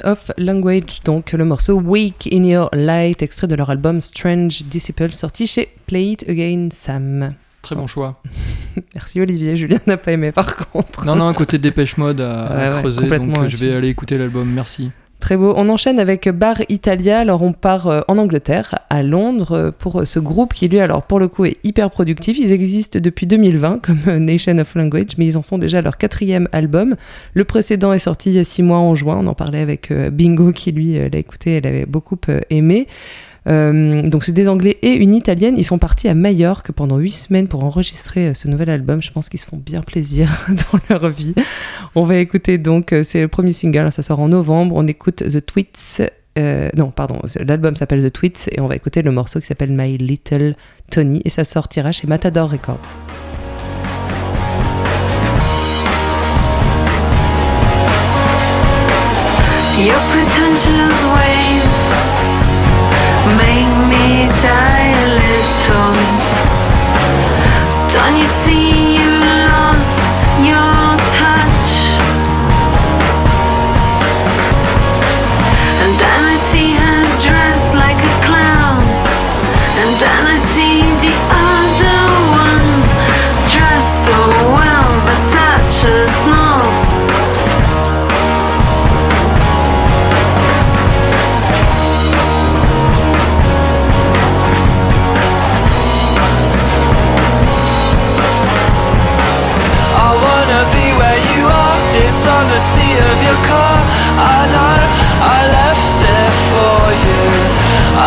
Of 0.04 0.30
Language, 0.38 1.00
donc 1.04 1.32
le 1.32 1.44
morceau 1.44 1.78
Weak 1.78 2.28
in 2.32 2.44
Your 2.44 2.70
Light, 2.72 3.22
extrait 3.22 3.46
de 3.46 3.54
leur 3.54 3.68
album 3.68 4.00
Strange 4.00 4.62
Disciple, 4.64 5.12
sorti 5.12 5.46
chez 5.46 5.68
Play 5.86 6.12
It 6.12 6.28
Again 6.28 6.68
Sam. 6.72 7.34
Très 7.60 7.74
bon 7.74 7.86
choix. 7.86 8.22
Merci 8.94 9.20
Olivier, 9.20 9.56
Julien 9.56 9.78
n'a 9.86 9.98
pas 9.98 10.12
aimé 10.12 10.32
par 10.32 10.56
contre. 10.56 11.04
Non, 11.04 11.16
non, 11.16 11.26
un 11.28 11.34
côté 11.34 11.58
dépêche 11.58 11.98
mode 11.98 12.22
à, 12.22 12.46
à 12.46 12.56
Ouais, 12.70 12.74
ouais, 12.74 12.80
creuser, 12.80 13.00
complètement, 13.02 13.26
donc 13.26 13.36
euh, 13.36 13.42
ouais, 13.42 13.48
je 13.48 13.56
vais 13.58 13.74
aller 13.74 13.88
écouter 13.88 14.16
l'album. 14.16 14.50
Merci. 14.50 14.90
Très. 15.28 15.36
On 15.36 15.68
enchaîne 15.68 16.00
avec 16.00 16.26
Bar 16.30 16.62
Italia. 16.70 17.18
Alors, 17.18 17.42
on 17.42 17.52
part 17.52 17.86
euh, 17.86 18.00
en 18.08 18.16
Angleterre, 18.16 18.78
à 18.88 19.02
Londres, 19.02 19.52
euh, 19.52 19.70
pour 19.70 20.00
euh, 20.00 20.04
ce 20.06 20.18
groupe 20.18 20.54
qui, 20.54 20.68
lui, 20.68 20.80
alors, 20.80 21.02
pour 21.02 21.20
le 21.20 21.28
coup, 21.28 21.44
est 21.44 21.58
hyper 21.64 21.90
productif. 21.90 22.38
Ils 22.38 22.50
existent 22.50 22.98
depuis 22.98 23.26
2020 23.26 23.78
comme 23.82 24.16
Nation 24.16 24.56
of 24.56 24.74
Language, 24.74 25.18
mais 25.18 25.26
ils 25.26 25.36
en 25.36 25.42
sont 25.42 25.58
déjà 25.58 25.82
leur 25.82 25.98
quatrième 25.98 26.48
album. 26.52 26.96
Le 27.34 27.44
précédent 27.44 27.92
est 27.92 27.98
sorti 27.98 28.30
il 28.30 28.36
y 28.36 28.38
a 28.38 28.44
six 28.44 28.62
mois 28.62 28.78
en 28.78 28.94
juin. 28.94 29.18
On 29.22 29.26
en 29.26 29.34
parlait 29.34 29.60
avec 29.60 29.92
Bingo 29.92 30.52
qui, 30.52 30.72
lui, 30.72 30.94
l'a 30.94 31.18
écouté. 31.18 31.56
Elle 31.56 31.66
avait 31.66 31.84
beaucoup 31.84 32.16
aimé. 32.48 32.86
Euh, 33.48 34.02
donc 34.02 34.24
c'est 34.24 34.32
des 34.32 34.48
Anglais 34.48 34.78
et 34.82 34.92
une 34.92 35.14
Italienne. 35.14 35.54
Ils 35.56 35.64
sont 35.64 35.78
partis 35.78 36.08
à 36.08 36.14
Majorque 36.14 36.72
pendant 36.72 36.98
huit 36.98 37.12
semaines 37.12 37.48
pour 37.48 37.64
enregistrer 37.64 38.28
euh, 38.28 38.34
ce 38.34 38.48
nouvel 38.48 38.70
album. 38.70 39.00
Je 39.02 39.10
pense 39.10 39.28
qu'ils 39.28 39.40
se 39.40 39.46
font 39.46 39.56
bien 39.56 39.80
plaisir 39.80 40.46
dans 40.48 40.78
leur 40.90 41.08
vie. 41.10 41.34
On 41.94 42.04
va 42.04 42.16
écouter 42.16 42.58
donc, 42.58 42.92
euh, 42.92 43.02
c'est 43.02 43.22
le 43.22 43.28
premier 43.28 43.52
single, 43.52 43.90
ça 43.92 44.02
sort 44.02 44.20
en 44.20 44.28
novembre. 44.28 44.76
On 44.76 44.86
écoute 44.86 45.16
The 45.16 45.44
Tweets. 45.44 46.02
non, 46.76 46.90
pardon, 46.90 47.20
l'album 47.40 47.74
s'appelle 47.74 48.02
The 48.02 48.12
Tweets 48.12 48.48
et 48.52 48.60
on 48.60 48.68
va 48.68 48.76
écouter 48.76 49.02
le 49.02 49.10
morceau 49.10 49.40
qui 49.40 49.46
s'appelle 49.46 49.72
My 49.72 49.96
Little 49.96 50.54
Tony 50.90 51.20
et 51.24 51.30
ça 51.30 51.44
sortira 51.44 51.90
chez 51.92 52.06
Matador 52.06 52.50
Records. 52.50 52.96
Die 64.42 64.92
a 64.92 65.06
little. 65.20 65.92
Don't 67.92 68.16
you 68.20 68.26
see 68.26 68.47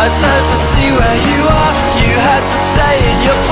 I 0.02 0.08
turned 0.08 0.46
to 0.50 0.56
see 0.58 0.90
where 0.98 1.18
you 1.30 1.46
are. 1.46 1.72
You 2.02 2.10
had 2.26 2.42
to 2.42 2.56
stay 2.58 2.98
in 3.06 3.22
your 3.22 3.38
part 3.46 3.51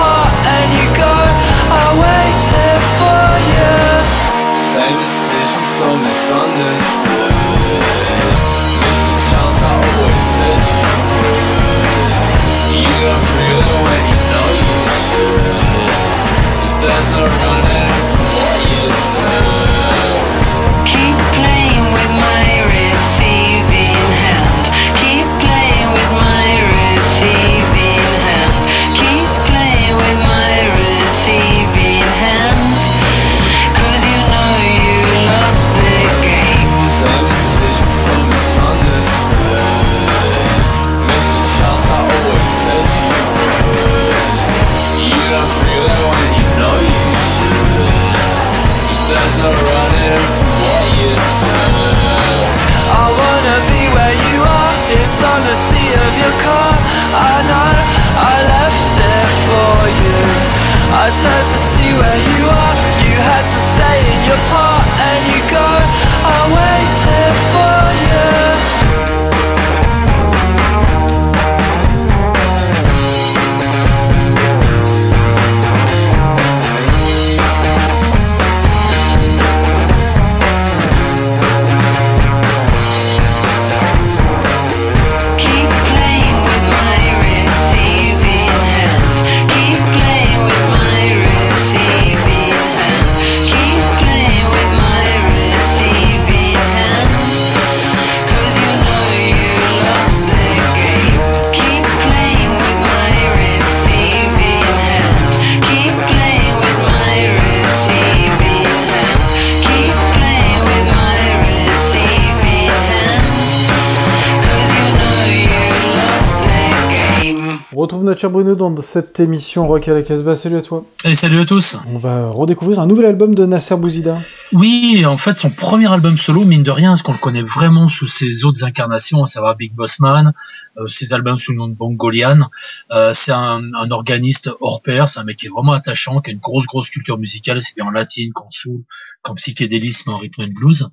Cher 118.20 118.28
Bruno 118.28 118.54
dans 118.54 118.76
cette 118.82 119.18
émission 119.18 119.66
Rock 119.66 119.88
à 119.88 119.94
la 119.94 120.02
Casbah. 120.02 120.36
Salut 120.36 120.58
à 120.58 120.60
toi. 120.60 120.84
Et 121.06 121.14
salut 121.14 121.40
à 121.40 121.46
tous. 121.46 121.78
On 121.88 121.96
va 121.96 122.28
redécouvrir 122.28 122.78
un 122.78 122.86
nouvel 122.86 123.06
album 123.06 123.34
de 123.34 123.46
Nasser 123.46 123.76
Bouzida. 123.76 124.18
Oui, 124.52 125.06
en 125.06 125.16
fait, 125.16 125.36
son 125.36 125.50
premier 125.50 125.92
album 125.92 126.18
solo, 126.18 126.44
mine 126.44 126.64
de 126.64 126.72
rien, 126.72 126.96
ce 126.96 127.04
qu'on 127.04 127.12
le 127.12 127.18
connaît 127.18 127.42
vraiment 127.42 127.86
sous 127.86 128.08
ses 128.08 128.44
autres 128.44 128.64
incarnations, 128.64 129.22
à 129.22 129.26
savoir 129.26 129.54
Big 129.54 129.72
Boss 129.72 130.00
Man, 130.00 130.32
euh, 130.76 130.88
ses 130.88 131.12
albums 131.12 131.36
sous 131.36 131.52
le 131.52 131.58
nom 131.58 131.68
de 131.68 131.74
Bongolian. 131.74 132.48
Euh, 132.90 133.12
c'est 133.12 133.30
un, 133.30 133.62
un 133.72 133.90
organiste 133.92 134.50
hors 134.60 134.82
pair, 134.82 135.08
c'est 135.08 135.20
un 135.20 135.24
mec 135.24 135.36
qui 135.36 135.46
est 135.46 135.50
vraiment 135.50 135.70
attachant, 135.70 136.20
qui 136.20 136.30
a 136.30 136.32
une 136.32 136.40
grosse, 136.40 136.66
grosse 136.66 136.90
culture 136.90 137.16
musicale, 137.16 137.62
c'est 137.62 137.76
bien 137.76 137.86
en 137.86 137.92
latine, 137.92 138.32
qu'en 138.32 138.50
soul, 138.50 138.82
qu'en 139.22 139.36
psychédélisme, 139.36 140.10
en 140.10 140.18
rhythm 140.18 140.42
and 140.42 140.52
blues. 140.52 140.88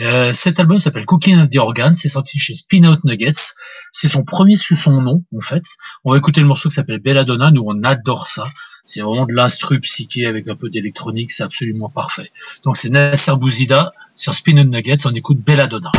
Euh, 0.00 0.34
cet 0.34 0.60
album 0.60 0.76
s'appelle 0.76 1.06
Cooking 1.06 1.40
of 1.40 1.48
the 1.48 1.56
Organ, 1.56 1.94
c'est 1.94 2.08
sorti 2.08 2.38
chez 2.38 2.52
Spin 2.52 2.84
Out 2.84 3.04
Nuggets. 3.04 3.54
C'est 3.90 4.08
son 4.08 4.22
premier 4.22 4.56
sous 4.56 4.76
son 4.76 5.00
nom, 5.00 5.24
en 5.34 5.40
fait. 5.40 5.64
On 6.04 6.12
va 6.12 6.18
écouter 6.18 6.42
le 6.42 6.46
morceau 6.46 6.68
qui 6.68 6.74
s'appelle 6.74 7.00
Belladonna, 7.00 7.50
nous 7.52 7.64
on 7.64 7.82
adore 7.84 8.28
ça. 8.28 8.44
C'est 8.84 9.00
vraiment 9.00 9.26
de 9.26 9.32
l'instru 9.32 9.80
psyché 9.80 10.26
avec 10.26 10.48
un 10.48 10.56
peu 10.56 10.68
d'électronique, 10.68 11.32
c'est 11.32 11.42
absolument 11.42 11.88
parfait. 11.88 12.30
Donc 12.64 12.76
c'est 12.76 12.90
Nasser 12.90 13.36
Bouzida 13.36 13.92
sur 14.14 14.34
Spin 14.34 14.58
Out 14.58 14.68
Nuggets, 14.68 15.06
on 15.06 15.12
écoute 15.12 15.38
Belladonna. 15.38 15.92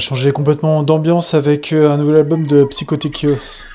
Changer 0.00 0.32
complètement 0.32 0.82
d'ambiance 0.82 1.34
avec 1.34 1.74
euh, 1.74 1.90
un 1.90 1.98
nouvel 1.98 2.16
album 2.16 2.46
de 2.46 2.64
Psychotic. 2.64 3.26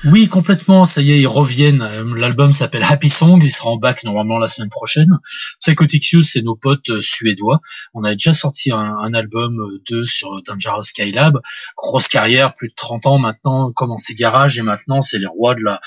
Oui, 0.06 0.26
complètement. 0.26 0.84
Ça 0.84 1.00
y 1.00 1.12
est, 1.12 1.20
ils 1.20 1.28
reviennent. 1.28 1.82
Euh, 1.82 2.16
L'album 2.16 2.50
s'appelle 2.50 2.82
Happy 2.82 3.08
Songs. 3.08 3.38
Il 3.42 3.52
sera 3.52 3.70
en 3.70 3.76
bac 3.76 4.02
normalement 4.02 4.38
la 4.38 4.48
semaine 4.48 4.68
prochaine. 4.68 5.20
Psychotic 5.60 6.16
c'est 6.22 6.42
nos 6.42 6.56
potes 6.56 6.90
euh, 6.90 7.00
suédois. 7.00 7.60
On 7.94 8.02
a 8.02 8.12
déjà 8.12 8.32
sorti 8.32 8.72
un, 8.72 9.14
album 9.14 9.56
d'eux 9.88 10.04
sur 10.04 10.42
Dangerous 10.42 10.82
Skylab. 10.82 11.38
Grosse 11.76 12.08
carrière, 12.08 12.54
plus 12.54 12.68
de 12.68 12.74
30 12.74 13.06
ans 13.06 13.18
maintenant, 13.18 13.70
commencé 13.70 14.14
garage 14.14 14.58
et 14.58 14.62
maintenant 14.62 15.00
c'est 15.00 15.18
les 15.18 15.26
rois 15.26 15.54
de 15.54 15.62
la, 15.62 15.80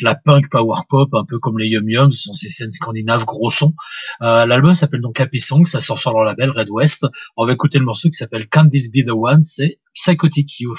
la 0.00 0.14
punk 0.14 0.50
power 0.50 0.82
pop, 0.90 1.08
un 1.14 1.24
peu 1.24 1.38
comme 1.38 1.58
les 1.58 1.68
Yum 1.68 1.88
Yum. 1.88 2.10
Ce 2.10 2.22
sont 2.22 2.34
ces 2.34 2.48
scènes 2.48 2.70
scandinaves 2.70 3.24
gros 3.24 3.50
sons. 3.50 3.74
L'album 4.20 4.74
s'appelle 4.74 5.00
donc 5.00 5.18
Happy 5.20 5.40
Songs. 5.40 5.64
Ça 5.64 5.80
sort 5.80 5.98
sur 5.98 6.12
leur 6.12 6.24
label 6.24 6.50
Red 6.50 6.68
West. 6.70 7.06
On 7.36 7.46
va 7.46 7.54
écouter 7.54 7.78
le 7.78 7.84
morceau 7.86 8.08
qui 8.10 8.16
s'appelle 8.16 8.46
Can 8.46 8.68
This 8.68 8.90
Be 8.90 9.06
the 9.06 9.12
One. 9.12 9.42
C'est 9.42 9.78
Psychotic 9.98 10.46
Youth. 10.60 10.78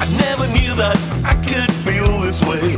I 0.00 0.06
never 0.18 0.46
knew 0.48 0.74
that 0.76 0.98
I 1.24 1.32
could 1.48 1.72
feel 1.72 2.20
this 2.20 2.42
way. 2.44 2.76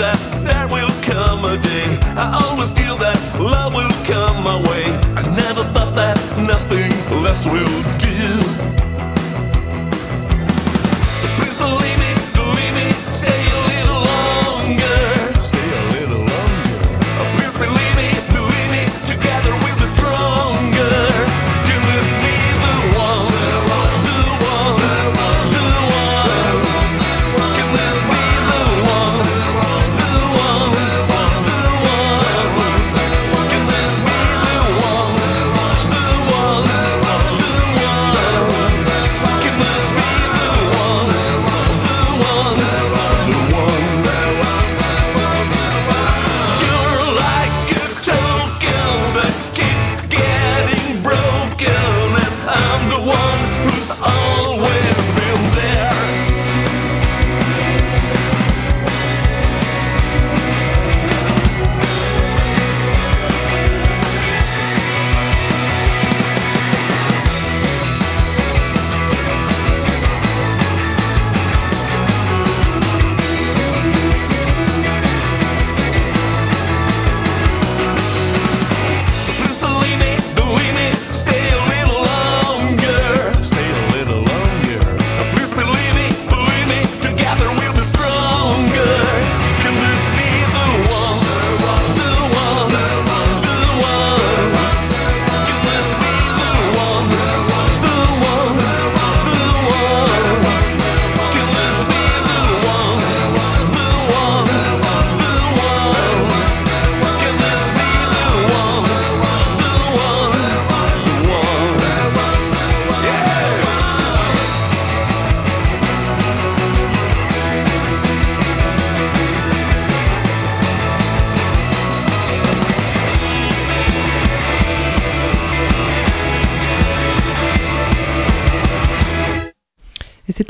That 0.00 0.18
there 0.44 0.66
will 0.66 0.88
come 1.02 1.44
a 1.44 1.58
day. 1.58 1.84
I 2.16 2.40
always 2.42 2.72
feel 2.72 2.96
that 2.96 3.18
love 3.38 3.74
will 3.74 3.92
come 4.08 4.42
my 4.42 4.56
way. 4.70 4.84
I 5.14 5.22
never 5.36 5.62
thought 5.74 5.94
that 5.94 6.16
nothing 6.38 6.90
less 7.22 7.44
will 7.44 7.98
do. 7.98 8.09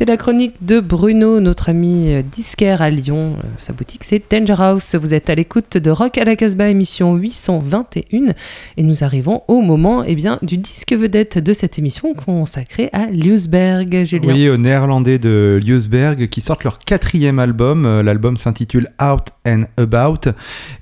C'était 0.00 0.12
la 0.12 0.16
chronique 0.16 0.54
de 0.64 0.80
Bruno, 0.80 1.40
notre 1.40 1.68
ami 1.68 2.10
euh, 2.14 2.22
disquaire 2.22 2.80
à 2.80 2.88
Lyon. 2.88 3.34
Euh, 3.36 3.46
Sa 3.58 3.74
boutique, 3.74 4.02
c'est 4.02 4.22
Danger 4.30 4.54
House. 4.58 4.94
Vous 4.94 5.12
êtes 5.12 5.28
à 5.28 5.34
l'écoute 5.34 5.76
de 5.76 5.90
Rock 5.90 6.16
à 6.16 6.24
la 6.24 6.36
Casbah, 6.36 6.68
émission 6.70 7.16
821. 7.16 8.32
Et 8.78 8.82
nous 8.82 9.04
arrivons 9.04 9.42
au 9.46 9.60
moment 9.60 10.02
eh 10.06 10.14
bien, 10.14 10.38
du 10.40 10.56
disque 10.56 10.94
vedette 10.94 11.36
de 11.36 11.52
cette 11.52 11.78
émission 11.78 12.14
consacrée 12.14 12.88
à 12.94 13.08
Liusberg, 13.10 14.04
Julien. 14.04 14.32
Oui, 14.32 14.48
aux 14.48 14.56
néerlandais 14.56 15.18
de 15.18 15.60
Liusberg 15.62 16.30
qui 16.30 16.40
sortent 16.40 16.64
leur 16.64 16.78
quatrième 16.78 17.38
album. 17.38 17.84
Euh, 17.84 18.02
L'album 18.02 18.38
s'intitule 18.38 18.88
Out 19.02 19.26
and 19.46 19.64
About. 19.76 20.30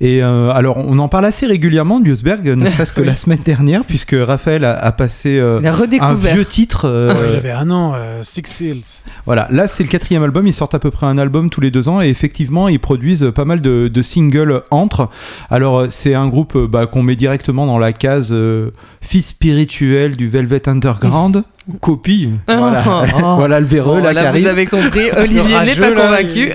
Et 0.00 0.22
euh, 0.22 0.50
alors, 0.50 0.76
on 0.78 0.96
en 1.00 1.08
parle 1.08 1.24
assez 1.24 1.46
régulièrement 1.46 1.98
de 1.98 2.04
Liusberg, 2.04 2.46
ne 2.46 2.70
serait-ce 2.70 2.92
que 2.92 3.00
Oui. 3.00 3.08
la 3.08 3.16
semaine 3.16 3.40
dernière, 3.44 3.82
puisque 3.82 4.14
Raphaël 4.16 4.64
a, 4.64 4.78
a 4.78 4.92
passé 4.92 5.40
euh, 5.40 5.60
a 5.60 6.04
un 6.06 6.14
vieux 6.14 6.44
titre. 6.44 6.84
euh, 6.84 7.12
Ah, 7.12 7.18
il 7.30 7.36
avait 7.36 7.50
un 7.50 7.68
an, 7.72 7.94
euh, 7.96 8.20
Six 8.22 8.42
Seals. 8.46 9.02
Voilà, 9.26 9.48
là 9.50 9.68
c'est 9.68 9.82
le 9.82 9.88
quatrième 9.88 10.22
album, 10.22 10.46
ils 10.46 10.54
sortent 10.54 10.74
à 10.74 10.78
peu 10.78 10.90
près 10.90 11.06
un 11.06 11.18
album 11.18 11.50
tous 11.50 11.60
les 11.60 11.70
deux 11.70 11.88
ans 11.88 12.00
et 12.00 12.08
effectivement 12.08 12.68
ils 12.68 12.80
produisent 12.80 13.30
pas 13.34 13.44
mal 13.44 13.60
de, 13.60 13.88
de 13.88 14.02
singles 14.02 14.62
entre. 14.70 15.08
Alors 15.50 15.78
euh, 15.80 15.86
c'est 15.90 16.14
un 16.14 16.28
groupe 16.28 16.56
euh, 16.56 16.66
bah, 16.66 16.86
qu'on 16.86 17.02
met 17.02 17.16
directement 17.16 17.66
dans 17.66 17.78
la 17.78 17.92
case 17.92 18.28
euh, 18.32 18.70
fils 19.00 19.28
spirituel 19.28 20.16
du 20.16 20.28
Velvet 20.28 20.68
Underground. 20.68 21.42
Copie. 21.80 22.30
Voilà, 22.46 22.82
Oh. 22.86 23.34
voilà 23.36 23.60
le 23.60 23.66
véreux 23.66 23.98
Bon, 23.98 24.02
là, 24.04 24.08
qui 24.10 24.14
là, 24.14 24.22
vous 24.22 24.28
arrive. 24.28 24.46
avez 24.46 24.66
compris, 24.66 25.10
Olivier 25.16 25.42
n'est 25.66 25.74
pas 25.76 25.90
là, 25.90 26.02
convaincu. 26.06 26.52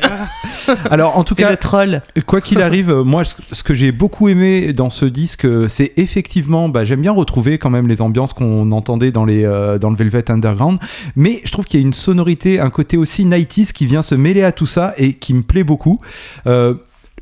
Alors 0.89 1.17
en 1.17 1.23
tout 1.23 1.35
cas, 1.35 1.49
le 1.49 1.57
troll. 1.57 2.01
Quoi 2.25 2.41
qu'il 2.41 2.61
arrive, 2.63 2.89
euh, 2.89 3.03
moi, 3.03 3.23
ce 3.23 3.63
que 3.63 3.73
j'ai 3.73 3.91
beaucoup 3.91 4.27
aimé 4.27 4.73
dans 4.73 4.89
ce 4.89 5.05
disque, 5.05 5.45
euh, 5.45 5.67
c'est 5.67 5.93
effectivement, 5.97 6.69
bah, 6.69 6.83
j'aime 6.83 7.01
bien 7.01 7.11
retrouver 7.11 7.57
quand 7.57 7.69
même 7.69 7.87
les 7.87 8.01
ambiances 8.01 8.33
qu'on 8.33 8.71
entendait 8.71 9.11
dans, 9.11 9.25
les, 9.25 9.43
euh, 9.45 9.77
dans 9.77 9.89
le 9.89 9.95
Velvet 9.95 10.29
Underground, 10.31 10.79
mais 11.15 11.41
je 11.43 11.51
trouve 11.51 11.65
qu'il 11.65 11.79
y 11.79 11.83
a 11.83 11.85
une 11.85 11.93
sonorité, 11.93 12.59
un 12.59 12.69
côté 12.69 12.97
aussi 12.97 13.25
90s 13.25 13.71
qui 13.71 13.85
vient 13.85 14.01
se 14.01 14.15
mêler 14.15 14.43
à 14.43 14.51
tout 14.51 14.65
ça 14.65 14.93
et 14.97 15.13
qui 15.13 15.33
me 15.33 15.41
plaît 15.41 15.63
beaucoup. 15.63 15.99
Euh, 16.47 16.73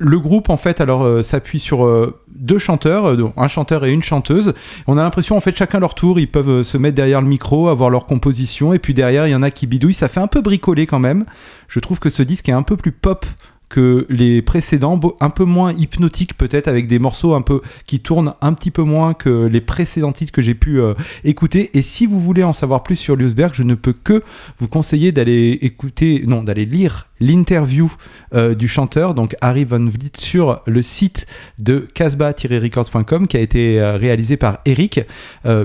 le 0.01 0.19
groupe, 0.19 0.49
en 0.49 0.57
fait, 0.57 0.81
alors 0.81 1.03
euh, 1.03 1.21
s'appuie 1.21 1.59
sur 1.59 1.85
euh, 1.85 2.19
deux 2.27 2.57
chanteurs, 2.57 3.07
euh, 3.07 3.27
un 3.37 3.47
chanteur 3.47 3.85
et 3.85 3.91
une 3.91 4.01
chanteuse. 4.01 4.53
On 4.87 4.97
a 4.97 5.03
l'impression, 5.03 5.37
en 5.37 5.41
fait, 5.41 5.55
chacun 5.55 5.79
leur 5.79 5.93
tour, 5.93 6.19
ils 6.19 6.29
peuvent 6.29 6.63
se 6.63 6.77
mettre 6.77 6.95
derrière 6.95 7.21
le 7.21 7.27
micro, 7.27 7.69
avoir 7.69 7.91
leur 7.91 8.07
composition, 8.07 8.73
et 8.73 8.79
puis 8.79 8.95
derrière, 8.95 9.27
il 9.27 9.31
y 9.31 9.35
en 9.35 9.43
a 9.43 9.51
qui 9.51 9.67
bidouillent. 9.67 9.93
Ça 9.93 10.07
fait 10.07 10.19
un 10.19 10.27
peu 10.27 10.41
bricolé 10.41 10.87
quand 10.87 10.99
même. 10.99 11.23
Je 11.67 11.79
trouve 11.79 11.99
que 11.99 12.09
ce 12.09 12.23
disque 12.23 12.49
est 12.49 12.53
un 12.53 12.63
peu 12.63 12.77
plus 12.77 12.91
pop 12.91 13.25
que 13.71 14.05
les 14.09 14.41
précédents, 14.41 14.99
un 15.21 15.29
peu 15.29 15.45
moins 15.45 15.71
hypnotique 15.71 16.37
peut-être, 16.37 16.67
avec 16.67 16.87
des 16.87 16.99
morceaux 16.99 17.35
un 17.35 17.41
peu 17.41 17.61
qui 17.87 18.01
tournent 18.01 18.33
un 18.41 18.51
petit 18.51 18.69
peu 18.69 18.83
moins 18.83 19.13
que 19.13 19.45
les 19.45 19.61
précédents 19.61 20.11
titres 20.11 20.33
que 20.33 20.41
j'ai 20.41 20.55
pu 20.55 20.81
euh, 20.81 20.93
écouter. 21.23 21.71
Et 21.73 21.81
si 21.81 22.05
vous 22.05 22.19
voulez 22.19 22.43
en 22.43 22.51
savoir 22.51 22.83
plus 22.83 22.97
sur 22.97 23.15
Liusberg, 23.15 23.53
je 23.53 23.63
ne 23.63 23.75
peux 23.75 23.93
que 23.93 24.21
vous 24.59 24.67
conseiller 24.67 25.13
d'aller 25.13 25.57
écouter, 25.61 26.23
non, 26.27 26.43
d'aller 26.43 26.65
lire 26.65 27.07
l'interview 27.21 27.93
euh, 28.33 28.55
du 28.55 28.67
chanteur, 28.67 29.13
donc 29.13 29.35
Harry 29.39 29.63
Van 29.63 29.85
Vliet, 29.85 30.17
sur 30.17 30.61
le 30.65 30.81
site 30.81 31.25
de 31.57 31.87
casbah-records.com 31.93 33.27
qui 33.27 33.37
a 33.37 33.39
été 33.39 33.79
euh, 33.79 33.95
réalisé 33.95 34.35
par 34.35 34.59
Eric, 34.65 34.99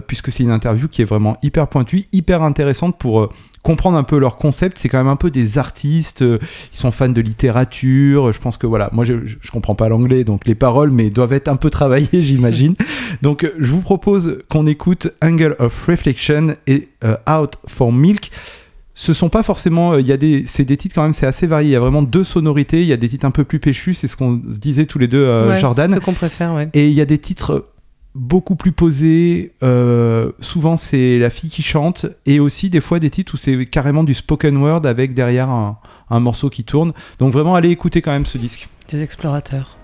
puisque 0.06 0.30
c'est 0.30 0.44
une 0.44 0.50
interview 0.50 0.86
qui 0.86 1.02
est 1.02 1.06
vraiment 1.06 1.38
hyper 1.42 1.66
pointue, 1.66 2.04
hyper 2.12 2.42
intéressante 2.42 2.98
pour 2.98 3.30
comprendre 3.66 3.98
un 3.98 4.04
peu 4.04 4.18
leur 4.18 4.36
concept. 4.36 4.78
C'est 4.78 4.88
quand 4.88 4.98
même 4.98 5.08
un 5.08 5.16
peu 5.16 5.30
des 5.30 5.58
artistes, 5.58 6.22
euh, 6.22 6.38
ils 6.72 6.76
sont 6.76 6.92
fans 6.92 7.08
de 7.08 7.20
littérature. 7.20 8.32
Je 8.32 8.38
pense 8.38 8.56
que 8.56 8.66
voilà, 8.66 8.88
moi 8.92 9.04
je, 9.04 9.14
je, 9.26 9.50
comprends 9.50 9.74
pas 9.74 9.88
l'anglais, 9.88 10.22
donc 10.22 10.46
les 10.46 10.54
paroles, 10.54 10.92
mais 10.92 11.10
doivent 11.10 11.32
être 11.32 11.48
un 11.48 11.56
peu 11.56 11.68
travaillées, 11.68 12.08
j'imagine. 12.22 12.76
donc 13.22 13.42
euh, 13.42 13.52
je 13.58 13.72
vous 13.72 13.80
propose 13.80 14.38
qu'on 14.48 14.66
écoute 14.66 15.08
Angle 15.20 15.56
of 15.58 15.86
Reflection 15.86 16.54
et 16.68 16.88
euh, 17.02 17.16
Out 17.28 17.56
for 17.66 17.92
Milk. 17.92 18.30
Ce 18.98 19.12
sont 19.12 19.28
pas 19.28 19.42
forcément, 19.42 19.92
euh, 19.92 20.00
il 20.00 20.06
y 20.06 20.12
a 20.12 20.16
des, 20.16 20.44
c'est 20.46 20.64
des 20.64 20.78
titres 20.78 20.94
quand 20.94 21.02
même, 21.02 21.12
c'est 21.12 21.26
assez 21.26 21.46
varié. 21.46 21.68
Il 21.68 21.72
y 21.72 21.76
a 21.76 21.80
vraiment 21.80 22.02
deux 22.02 22.24
sonorités. 22.24 22.80
Il 22.80 22.86
y 22.86 22.94
a 22.94 22.96
des 22.96 23.10
titres 23.10 23.26
un 23.26 23.30
peu 23.30 23.44
plus 23.44 23.58
péchus, 23.58 23.92
c'est 23.92 24.08
ce 24.08 24.16
qu'on 24.16 24.40
se 24.50 24.58
disait 24.58 24.86
tous 24.86 24.98
les 24.98 25.06
deux, 25.06 25.22
euh, 25.22 25.50
Ouais, 25.50 25.60
Jordan. 25.60 25.92
Ce 25.92 25.98
qu'on 25.98 26.14
préfère, 26.14 26.54
ouais. 26.54 26.70
Et 26.72 26.88
il 26.88 26.94
y 26.94 27.02
a 27.02 27.04
des 27.04 27.18
titres 27.18 27.66
beaucoup 28.16 28.56
plus 28.56 28.72
posés. 28.72 29.52
euh, 29.62 30.32
souvent, 30.40 30.76
c'est 30.76 31.18
la 31.18 31.30
fille 31.30 31.50
qui 31.50 31.62
chante. 31.62 32.06
Et 32.24 32.40
aussi, 32.40 32.70
des 32.70 32.80
fois, 32.80 32.98
des 32.98 33.10
titres 33.10 33.34
où 33.34 33.36
c'est 33.36 33.66
carrément 33.66 34.04
du 34.04 34.14
spoken 34.14 34.56
word 34.56 34.86
avec 34.86 35.14
derrière 35.14 35.50
un, 35.50 35.78
un 36.10 36.20
morceau 36.20 36.50
qui 36.50 36.64
tourne. 36.64 36.92
Donc, 37.18 37.32
vraiment, 37.32 37.54
allez 37.54 37.70
écouter 37.70 38.02
quand 38.02 38.12
même 38.12 38.26
ce 38.26 38.38
disque. 38.38 38.68
Des 38.90 39.02
explorateurs. 39.02 39.75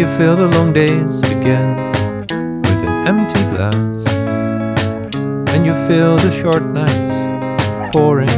You 0.00 0.06
fill 0.16 0.34
the 0.34 0.48
long 0.56 0.72
days 0.72 1.20
again 1.24 1.76
with 2.62 2.88
an 2.88 3.06
empty 3.06 3.42
glass. 3.50 4.06
And 5.52 5.66
you 5.66 5.74
fill 5.86 6.16
the 6.16 6.32
short 6.40 6.64
nights 6.64 7.12
pouring. 7.92 8.30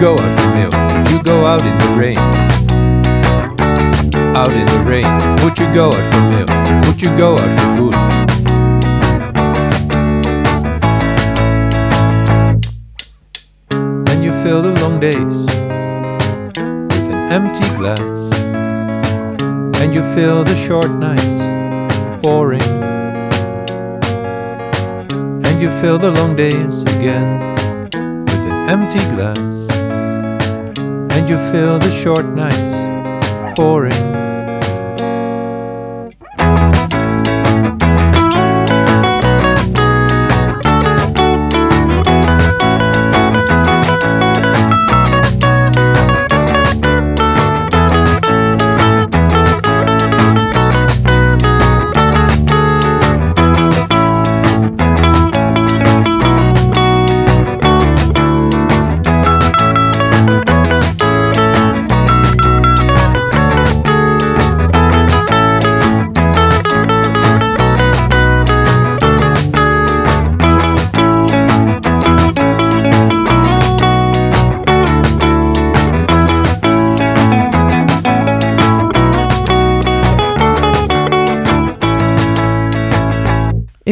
Go 0.00 0.14
out 0.14 0.32
for 0.40 0.48
milk? 0.56 0.74
You 1.12 1.22
go 1.22 1.46
out 1.46 1.62
in 1.64 1.78
the 1.78 1.90
rain? 1.96 2.18
Out 4.34 4.50
in 4.50 4.66
the 4.66 4.82
rain. 4.84 5.44
Would 5.44 5.56
you 5.60 5.72
go 5.72 5.92
out 5.92 6.12
for 6.12 6.22
milk? 6.30 6.41
You 7.02 7.08
go 7.16 7.34
out 7.34 7.50
for 7.58 7.68
food? 7.76 7.94
And 14.08 14.22
you 14.22 14.30
fill 14.44 14.62
the 14.62 14.72
long 14.80 15.00
days 15.00 15.46
with 16.54 17.10
an 17.10 17.32
empty 17.32 17.68
glass. 17.76 18.20
And 19.80 19.92
you 19.92 20.02
fill 20.14 20.44
the 20.44 20.54
short 20.54 20.92
nights 20.92 21.42
boring. 22.22 22.62
And 25.42 25.60
you 25.60 25.70
fill 25.80 25.98
the 25.98 26.12
long 26.12 26.36
days 26.36 26.82
again 26.82 27.56
with 28.26 28.44
an 28.46 28.68
empty 28.70 29.00
glass. 29.16 29.68
And 31.16 31.28
you 31.28 31.36
fill 31.50 31.80
the 31.80 31.90
short 32.00 32.26
nights 32.26 32.76
boring. 33.56 34.11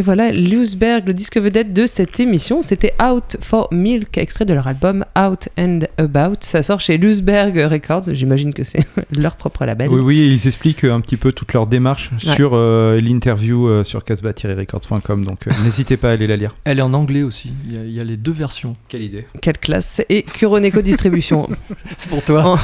Et 0.00 0.02
voilà, 0.02 0.32
Lewisberg, 0.32 1.06
le 1.06 1.12
disque 1.12 1.36
vedette 1.36 1.74
de 1.74 1.84
cette 1.84 2.18
émission, 2.20 2.62
c'était 2.62 2.94
Out 3.02 3.36
for 3.42 3.68
Milk, 3.70 4.16
extrait 4.16 4.46
de 4.46 4.54
leur 4.54 4.66
album 4.66 5.04
Out 5.14 5.50
and 5.58 5.80
About. 5.98 6.36
Ça 6.40 6.62
sort 6.62 6.80
chez 6.80 6.96
Lewisberg 6.96 7.54
Records, 7.70 8.04
j'imagine 8.14 8.54
que 8.54 8.64
c'est 8.64 8.80
leur 9.14 9.36
propre 9.36 9.66
label. 9.66 9.90
Oui, 9.90 10.00
oui, 10.00 10.32
ils 10.32 10.46
expliquent 10.46 10.84
un 10.84 11.02
petit 11.02 11.18
peu 11.18 11.32
toute 11.32 11.52
leur 11.52 11.66
démarche 11.66 12.10
Ouais. 12.12 12.34
sur 12.34 12.52
euh, 12.54 12.98
l'interview 12.98 13.68
euh, 13.68 13.84
sur 13.84 14.02
casbah-records.com, 14.02 15.26
donc 15.26 15.46
euh, 15.46 15.50
n'hésitez 15.64 15.98
pas 15.98 16.08
à 16.08 16.12
aller 16.12 16.26
la 16.26 16.36
lire. 16.36 16.52
Elle 16.64 16.78
est 16.78 16.82
en 16.82 16.94
anglais 16.94 17.22
aussi. 17.22 17.52
Il 17.68 17.76
y 17.76 17.78
a, 17.78 17.84
il 17.84 17.92
y 17.92 18.00
a 18.00 18.04
les 18.04 18.16
deux 18.16 18.32
versions. 18.32 18.76
Quelle 18.88 19.02
idée. 19.02 19.26
Quelle 19.42 19.58
classe 19.58 20.00
Et 20.08 20.22
Kuroneko 20.22 20.80
Distribution. 20.80 21.46
C'est 21.98 22.08
pour 22.08 22.22
toi. 22.24 22.54
En- 22.54 22.58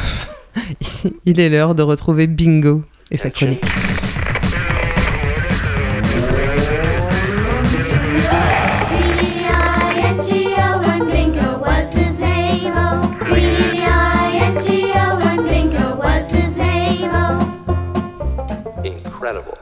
Il 1.26 1.39
est 1.39 1.51
l'heure 1.51 1.74
de 1.74 1.82
retrouver 1.82 2.28
Bingo 2.28 2.82
et 3.11 3.18
sa 3.18 3.28
chronique. 3.28 3.62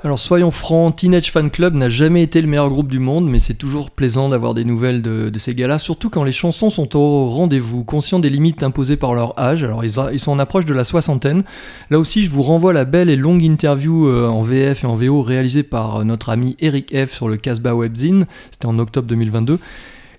Alors 0.04 0.18
soyons 0.18 0.50
francs, 0.50 0.96
Teenage 0.96 1.32
Fan 1.32 1.50
Club 1.50 1.72
n'a 1.72 1.88
jamais 1.88 2.22
été 2.22 2.42
le 2.42 2.46
meilleur 2.46 2.68
groupe 2.68 2.88
du 2.88 2.98
monde, 2.98 3.26
mais 3.26 3.38
c'est 3.38 3.54
toujours 3.54 3.90
plaisant 3.90 4.28
d'avoir 4.28 4.52
des 4.52 4.66
nouvelles 4.66 5.00
de, 5.00 5.32
ces 5.38 5.54
gars-là, 5.54 5.78
surtout 5.78 6.10
quand 6.10 6.24
les 6.24 6.30
chansons 6.30 6.68
sont 6.68 6.94
au 6.94 7.30
rendez-vous, 7.30 7.84
conscients 7.84 8.18
des 8.18 8.28
limites 8.28 8.62
imposées 8.62 8.98
par 8.98 9.14
leur 9.14 9.40
âge. 9.40 9.64
Alors 9.64 9.82
ils, 9.82 10.20
sont 10.20 10.32
en 10.32 10.38
approche 10.38 10.66
de 10.66 10.74
la 10.74 10.84
soixantaine. 10.84 11.42
Là 11.88 11.98
aussi, 11.98 12.22
je 12.22 12.30
vous 12.30 12.42
renvoie 12.42 12.74
la 12.74 12.84
belle 12.84 13.08
et 13.08 13.16
longue 13.16 13.42
interview 13.42 14.06
euh, 14.06 14.28
en 14.28 14.42
VF 14.42 14.84
et 14.84 14.86
en 14.86 14.94
VO 14.94 15.22
réalisée 15.22 15.62
par 15.62 15.96
euh, 16.00 16.04
notre 16.04 16.28
ami 16.28 16.54
Eric 16.60 16.94
F 16.94 17.14
sur 17.14 17.26
le 17.26 17.38
Casbah 17.38 17.74
Webzine. 17.74 18.26
C'était 18.50 18.66
en 18.66 18.78
octobre 18.78 19.08
2022. 19.08 19.58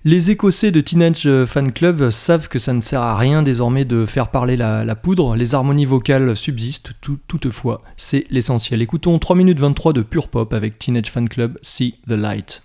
Les 0.08 0.30
Écossais 0.30 0.70
de 0.70 0.80
Teenage 0.80 1.28
Fan 1.46 1.72
Club 1.72 2.10
savent 2.10 2.46
que 2.48 2.60
ça 2.60 2.72
ne 2.72 2.80
sert 2.80 3.02
à 3.02 3.16
rien 3.16 3.42
désormais 3.42 3.84
de 3.84 4.06
faire 4.06 4.28
parler 4.28 4.56
la, 4.56 4.94
poudre, 4.94 5.34
les 5.34 5.56
harmonies 5.56 5.84
vocales 5.84 6.36
subsistent, 6.36 6.92
tout- 7.00 7.18
toutefois, 7.26 7.82
c'est 7.96 8.24
l'essentiel. 8.30 8.82
Écoutons 8.82 9.18
3 9.18 9.34
minutes 9.34 9.58
23 9.58 9.92
de 9.92 10.02
pure 10.02 10.28
pop 10.28 10.52
avec 10.52 10.78
Teenage 10.78 11.10
Fan 11.10 11.28
Club, 11.28 11.58
See 11.60 11.96
the 12.06 12.12
Light. 12.12 12.62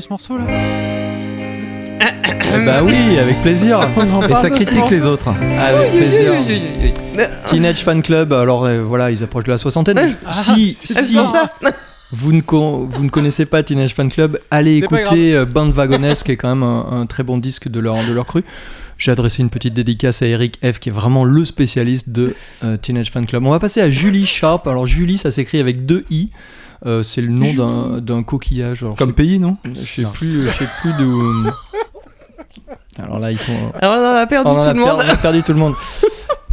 De 0.00 0.04
ce 0.04 0.08
morceau 0.10 0.38
là 0.38 0.44
Eh 2.52 2.64
bah 2.64 2.82
oui, 2.82 3.18
avec 3.18 3.40
plaisir. 3.42 3.80
Et 4.28 4.32
ça 4.32 4.50
critique 4.50 4.90
les 4.90 5.02
autres. 5.02 5.28
Avec 5.28 5.90
plaisir. 5.92 6.32
Teenage 7.46 7.82
Fan 7.84 8.02
Club, 8.02 8.32
alors 8.32 8.64
euh, 8.64 8.82
voilà, 8.82 9.10
ils 9.10 9.22
approchent 9.22 9.44
de 9.44 9.50
la 9.50 9.58
soixantaine. 9.58 10.16
si 10.32 10.74
C'est 10.80 11.02
si 11.02 11.14
ça. 11.14 11.52
vous, 12.12 12.32
ne 12.32 12.40
con- 12.40 12.86
vous 12.88 13.04
ne 13.04 13.08
connaissez 13.10 13.44
pas 13.44 13.62
Teenage 13.62 13.94
Fan 13.94 14.10
Club, 14.10 14.38
allez 14.50 14.80
C'est 14.80 14.88
pas 14.88 15.02
écouter 15.02 15.34
euh, 15.34 15.44
Band 15.44 15.70
Wagoness, 15.70 16.22
qui 16.22 16.32
est 16.32 16.36
quand 16.36 16.48
même 16.48 16.62
un, 16.62 16.86
un 17.02 17.06
très 17.06 17.22
bon 17.22 17.36
disque 17.38 17.68
de 17.68 17.78
leur, 17.78 17.96
de 18.08 18.12
leur 18.12 18.24
cru. 18.26 18.42
J'ai 18.98 19.10
adressé 19.12 19.42
une 19.42 19.50
petite 19.50 19.74
dédicace 19.74 20.22
à 20.22 20.26
Eric 20.26 20.58
F, 20.64 20.78
qui 20.78 20.88
est 20.88 20.92
vraiment 20.92 21.24
le 21.24 21.44
spécialiste 21.44 22.08
de 22.10 22.34
euh, 22.64 22.76
Teenage 22.78 23.10
Fan 23.10 23.26
Club. 23.26 23.44
On 23.46 23.50
va 23.50 23.58
passer 23.58 23.80
à 23.80 23.90
Julie 23.90 24.26
Sharp. 24.26 24.66
Alors 24.66 24.86
Julie, 24.86 25.18
ça 25.18 25.30
s'écrit 25.30 25.58
avec 25.60 25.84
deux 25.86 26.04
i. 26.10 26.28
Euh, 26.86 27.02
c'est 27.02 27.20
le 27.20 27.28
nom 27.30 27.52
d'un- 27.52 27.98
d'un 28.00 28.22
coquillage. 28.22 28.82
Alors, 28.82 28.96
Comme 28.96 29.12
pays, 29.12 29.38
non 29.38 29.56
je 29.64 29.80
sais 30.02 30.06
plus, 30.12 30.44
je 30.44 30.50
sais 30.50 30.68
plus 30.80 30.92
de. 30.94 31.50
Alors 33.02 33.18
là, 33.18 33.30
ils 33.30 33.38
sont. 33.38 33.52
Alors 33.80 33.96
on 33.98 34.02
en 34.02 34.14
a 34.16 34.26
perdu 34.26 34.48
On 34.48 34.54
tout 34.54 34.60
a 34.60 34.72
le 34.72 34.80
per- 34.82 34.86
monde. 34.90 35.02
on 35.04 35.08
a 35.08 35.16
perdu 35.16 35.42
tout 35.42 35.52
le 35.52 35.58
monde. 35.58 35.74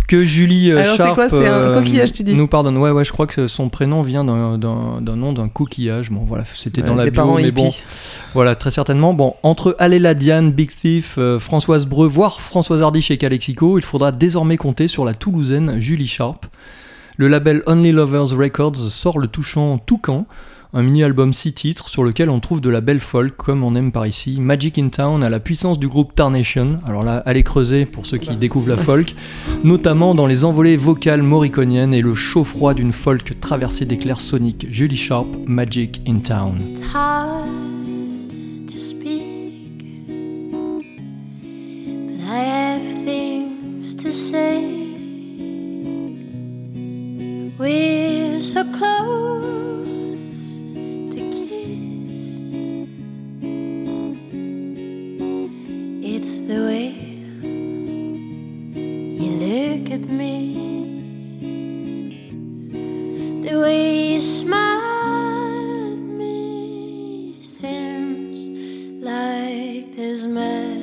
Que 0.07 0.23
Julie 0.23 0.71
euh, 0.71 0.77
Alors, 0.79 0.91
c'est 0.95 0.97
Sharp 1.03 1.15
quoi 1.15 1.29
C'est 1.29 1.45
un 1.47 1.73
coquillage, 1.73 2.13
tu 2.13 2.23
dis 2.23 2.33
nous 2.33 2.47
pardonne. 2.47 2.77
Ouais, 2.77 2.91
ouais, 2.91 3.03
je 3.03 3.11
crois 3.11 3.27
que 3.27 3.47
son 3.49 3.67
prénom 3.67 4.01
vient 4.01 4.23
d'un- 4.23 4.57
d'un 4.57 5.01
d'un 5.01 5.15
nom 5.17 5.33
d'un 5.33 5.49
coquillage. 5.49 6.11
Bon, 6.11 6.21
voilà, 6.25 6.45
c'était 6.45 6.81
dans 6.81 6.95
la 6.95 7.03
bio, 7.03 7.11
parents 7.13 7.35
mais 7.35 7.51
bon, 7.51 7.69
voilà, 8.33 8.55
très 8.55 8.71
certainement. 8.71 9.13
Bon, 9.13 9.35
entre 9.43 9.75
Aléla 9.79 10.13
Diane, 10.13 10.51
Big 10.53 10.71
Thief, 10.73 11.15
euh, 11.17 11.39
Françoise 11.39 11.87
Breu, 11.87 12.07
voire 12.07 12.39
Françoise 12.39 12.81
Hardy 12.81 13.01
chez 13.01 13.17
Calexico, 13.17 13.77
il 13.77 13.83
faudra 13.83 14.13
désormais 14.13 14.55
compter 14.55 14.87
sur 14.87 15.03
la 15.03 15.13
Toulousaine 15.13 15.81
Julie 15.81 16.07
Sharp. 16.07 16.45
Le 17.19 17.27
label 17.27 17.63
Only 17.65 17.91
Lovers 17.91 18.37
Records 18.37 18.77
sort 18.77 19.17
le 19.17 19.25
touchant 19.25 19.79
Toucan, 19.79 20.27
un 20.71 20.83
mini-album 20.83 21.33
6 21.33 21.53
titres 21.53 21.89
sur 21.89 22.03
lequel 22.03 22.29
on 22.29 22.39
trouve 22.39 22.61
de 22.61 22.69
la 22.69 22.79
belle 22.79 22.99
folk 22.99 23.35
comme 23.35 23.63
on 23.63 23.73
aime 23.73 23.91
par 23.91 24.05
ici. 24.05 24.37
Magic 24.39 24.77
in 24.77 24.89
Town 24.89 25.23
à 25.23 25.29
la 25.29 25.39
puissance 25.39 25.79
du 25.79 25.87
groupe 25.87 26.13
Tarnation. 26.13 26.79
Alors 26.85 27.03
là, 27.03 27.23
allez 27.25 27.41
creuser 27.41 27.87
pour 27.87 28.05
ceux 28.05 28.19
qui 28.19 28.35
découvrent 28.35 28.69
la 28.69 28.77
folk, 28.77 29.15
notamment 29.63 30.13
dans 30.13 30.27
les 30.27 30.45
envolées 30.45 30.77
vocales 30.77 31.23
moriconiennes 31.23 31.95
et 31.95 32.03
le 32.03 32.13
chaud-froid 32.13 32.75
d'une 32.75 32.93
folk 32.93 33.39
traversée 33.39 33.85
d'éclairs 33.85 34.19
soniques. 34.19 34.67
Julie 34.69 34.95
Sharp, 34.95 35.27
Magic 35.47 36.01
in 36.07 36.19
Town. 36.19 36.75
We're 47.59 48.39
so 48.43 48.63
close 48.65 49.87
to 51.09 51.19
kiss. 51.33 52.29
It's 56.05 56.37
the 56.41 56.59
way 56.67 56.89
you 59.17 59.31
look 59.41 59.89
at 59.91 60.07
me, 60.07 60.35
the 63.41 63.57
way 63.59 64.13
you 64.13 64.21
smile 64.21 65.93
at 65.93 65.97
me 65.97 67.39
seems 67.41 68.37
like 69.03 69.95
there's 69.95 70.25
magic 70.25 70.76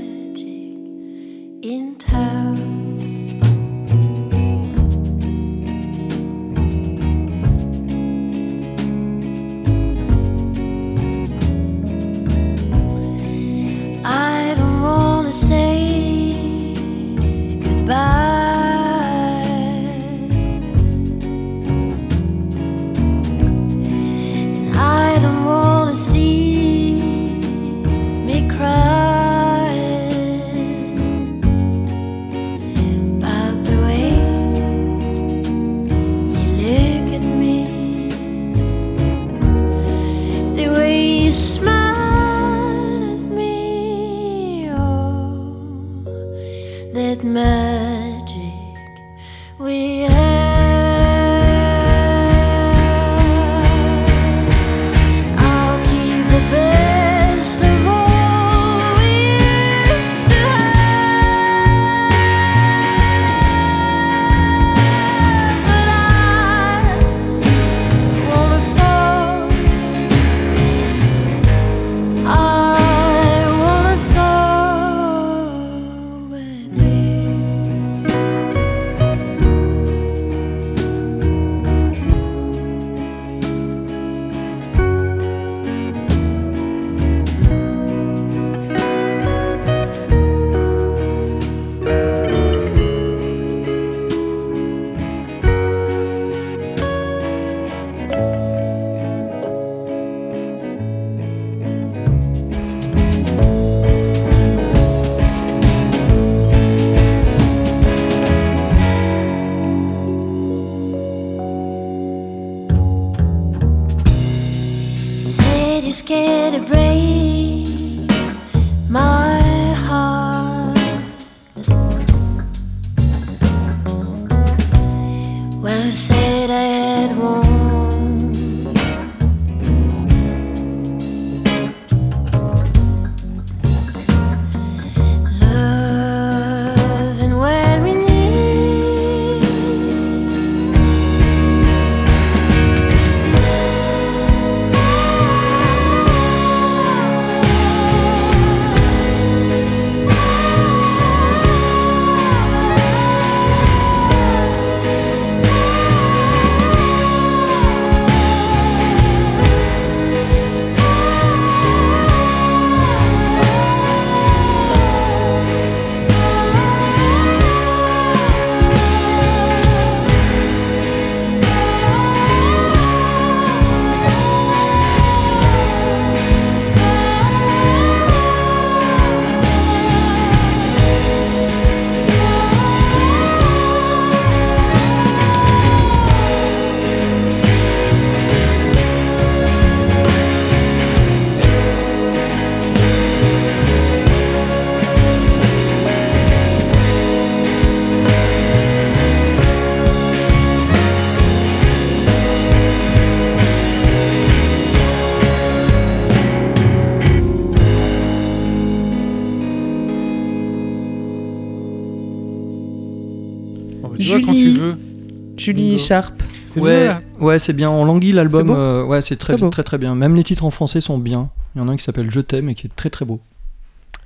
C'est 216.54 216.60
ouais, 216.60 216.80
mieux, 216.80 216.84
là. 216.86 217.02
ouais, 217.20 217.38
c'est 217.38 217.52
bien. 217.52 217.68
En 217.70 217.84
languille, 217.84 218.12
l'album, 218.12 218.50
euh, 218.50 218.84
ouais, 218.84 219.02
c'est 219.02 219.16
très, 219.16 219.36
Très 219.36 219.50
très 219.50 219.62
très 219.64 219.78
bien. 219.78 219.94
Même 219.94 220.14
les 220.14 220.24
titres 220.24 220.44
en 220.44 220.50
français 220.50 220.80
sont 220.80 220.98
bien. 220.98 221.30
Il 221.54 221.58
y 221.58 221.60
en 221.62 221.68
a 221.68 221.72
un 221.72 221.76
qui 221.76 221.84
s'appelle 221.84 222.10
Je 222.10 222.20
t'aime 222.20 222.48
et 222.48 222.54
qui 222.54 222.66
est 222.66 222.70
très 222.76 222.90
très 222.90 223.04
beau. 223.04 223.20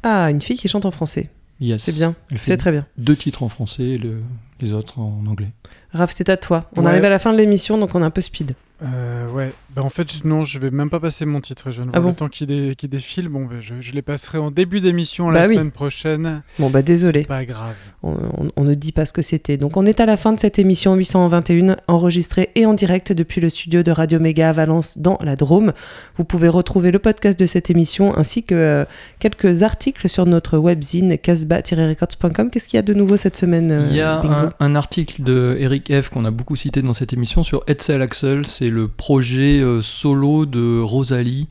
Ah, 0.03 0.30
une 0.30 0.40
fille 0.40 0.57
qui 0.57 0.68
chante 0.68 0.86
en 0.86 0.90
français. 0.90 1.30
Yes. 1.61 1.82
C'est 1.82 1.94
bien. 1.94 2.14
Elle 2.30 2.38
fait 2.38 2.53
C'est 2.53 2.57
très 2.57 2.70
bien. 2.72 2.86
Deux 2.99 3.16
titres 3.16 3.42
en 3.42 3.49
français 3.49 3.82
et 3.82 3.99
le- 3.99 4.22
les 4.61 4.72
autres 4.72 4.99
en 5.01 5.24
anglais. 5.28 5.51
Raph, 5.92 6.12
c'est 6.12 6.28
à 6.28 6.36
toi. 6.36 6.70
On 6.76 6.82
Ouais. 6.82 6.88
arrive 6.90 7.05
à 7.05 7.09
la 7.09 7.18
fin 7.18 7.32
de 7.32 7.38
l'émission, 7.38 7.78
donc 7.78 7.94
on 7.94 8.03
est 8.03 8.05
un 8.05 8.11
peu 8.11 8.20
speed. 8.20 8.55
Euh, 8.82 9.26
ouais, 9.32 9.53
bah 9.76 9.82
en 9.82 9.90
fait, 9.90 10.24
non, 10.24 10.44
je 10.44 10.58
vais 10.58 10.70
même 10.70 10.88
pas 10.90 10.98
passer 11.00 11.26
mon 11.26 11.40
titre. 11.40 11.70
Je 11.70 11.82
de 11.82 11.88
Ah 11.88 12.00
voir 12.00 12.02
bon 12.02 12.08
le 12.08 12.14
temps 12.14 12.28
qui, 12.28 12.46
dé- 12.46 12.74
qui 12.76 12.88
défile. 12.88 13.28
Bon, 13.28 13.44
bah, 13.44 13.56
je, 13.60 13.74
je 13.80 13.92
les 13.92 14.02
passerai 14.02 14.38
en 14.38 14.50
début 14.50 14.80
d'émission 14.80 15.26
Bah 15.28 15.42
la 15.42 15.48
oui. 15.48 15.54
semaine 15.56 15.70
prochaine. 15.70 16.42
Bon, 16.58 16.70
bah 16.70 16.82
désolé. 16.82 17.24
Pas 17.24 17.44
grave. 17.44 17.74
On, 18.02 18.12
on- 18.38 18.48
on 18.56 18.64
ne 18.64 18.74
dit 18.74 18.92
pas 18.92 19.04
ce 19.06 19.12
que 19.12 19.22
c'était. 19.22 19.56
Donc 19.58 19.76
on 19.76 19.84
est 19.86 20.00
à 20.00 20.06
la 20.06 20.16
fin 20.16 20.32
de 20.32 20.40
cette 20.40 20.58
émission 20.58 20.94
821, 20.94 21.76
enregistrée 21.86 22.50
et 22.54 22.64
en 22.66 22.74
direct 22.74 23.12
depuis 23.12 23.40
le 23.40 23.50
studio 23.50 23.82
de 23.82 23.90
Radio 23.90 24.18
Méga 24.20 24.48
à 24.50 24.52
Valence 24.52 24.98
dans 24.98 25.18
la 25.22 25.36
Drôme. 25.36 25.72
Vous 26.16 26.24
pouvez 26.24 26.48
retrouver 26.48 26.90
le 26.90 26.98
podcast 26.98 27.38
de 27.38 27.46
cette 27.46 27.68
émission 27.70 28.16
ainsi 28.16 28.42
que 28.44 28.54
euh, 28.54 28.84
quelques 29.20 29.62
articles 29.62 30.08
sur 30.08 30.24
notre 30.26 30.56
webzine 30.58 31.18
casba-records.com. 31.18 32.50
Qu'est-ce 32.50 32.68
qu'il 32.68 32.76
y 32.76 32.80
a 32.80 32.82
de 32.82 32.94
nouveau 32.94 33.16
cette 33.16 33.36
semaine 33.36 33.70
euh, 33.70 33.86
Il 33.90 33.96
y 33.96 34.00
a 34.00 34.52
un 34.60 34.74
article 34.74 35.22
de 35.22 35.56
Eric 35.60 35.92
F 36.02 36.08
qu'on 36.08 36.24
a 36.24 36.30
beaucoup 36.30 36.56
cité 36.56 36.82
dans 36.82 36.92
cette 36.92 37.12
émission 37.12 37.42
sur 37.42 37.62
Edsel 37.66 38.02
Axel, 38.02 38.46
c'est 38.46 38.68
le 38.68 38.88
projet 38.88 39.57
euh, 39.61 39.82
solo 39.82 40.46
de 40.46 40.80
Rosalie 40.80 41.48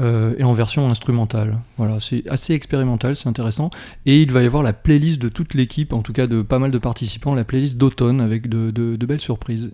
euh, 0.00 0.34
et 0.38 0.44
en 0.44 0.52
version 0.52 0.88
instrumentale. 0.88 1.58
Voilà, 1.76 2.00
c'est 2.00 2.28
assez 2.28 2.54
expérimental, 2.54 3.16
c'est 3.16 3.28
intéressant. 3.28 3.70
Et 4.06 4.22
il 4.22 4.32
va 4.32 4.42
y 4.42 4.46
avoir 4.46 4.62
la 4.62 4.72
playlist 4.72 5.20
de 5.20 5.28
toute 5.28 5.54
l'équipe, 5.54 5.92
en 5.92 6.02
tout 6.02 6.12
cas 6.12 6.26
de 6.26 6.42
pas 6.42 6.58
mal 6.58 6.70
de 6.70 6.78
participants, 6.78 7.34
la 7.34 7.44
playlist 7.44 7.76
d'automne 7.76 8.20
avec 8.20 8.48
de, 8.48 8.96
belles 9.04 9.20
surprises. 9.20 9.72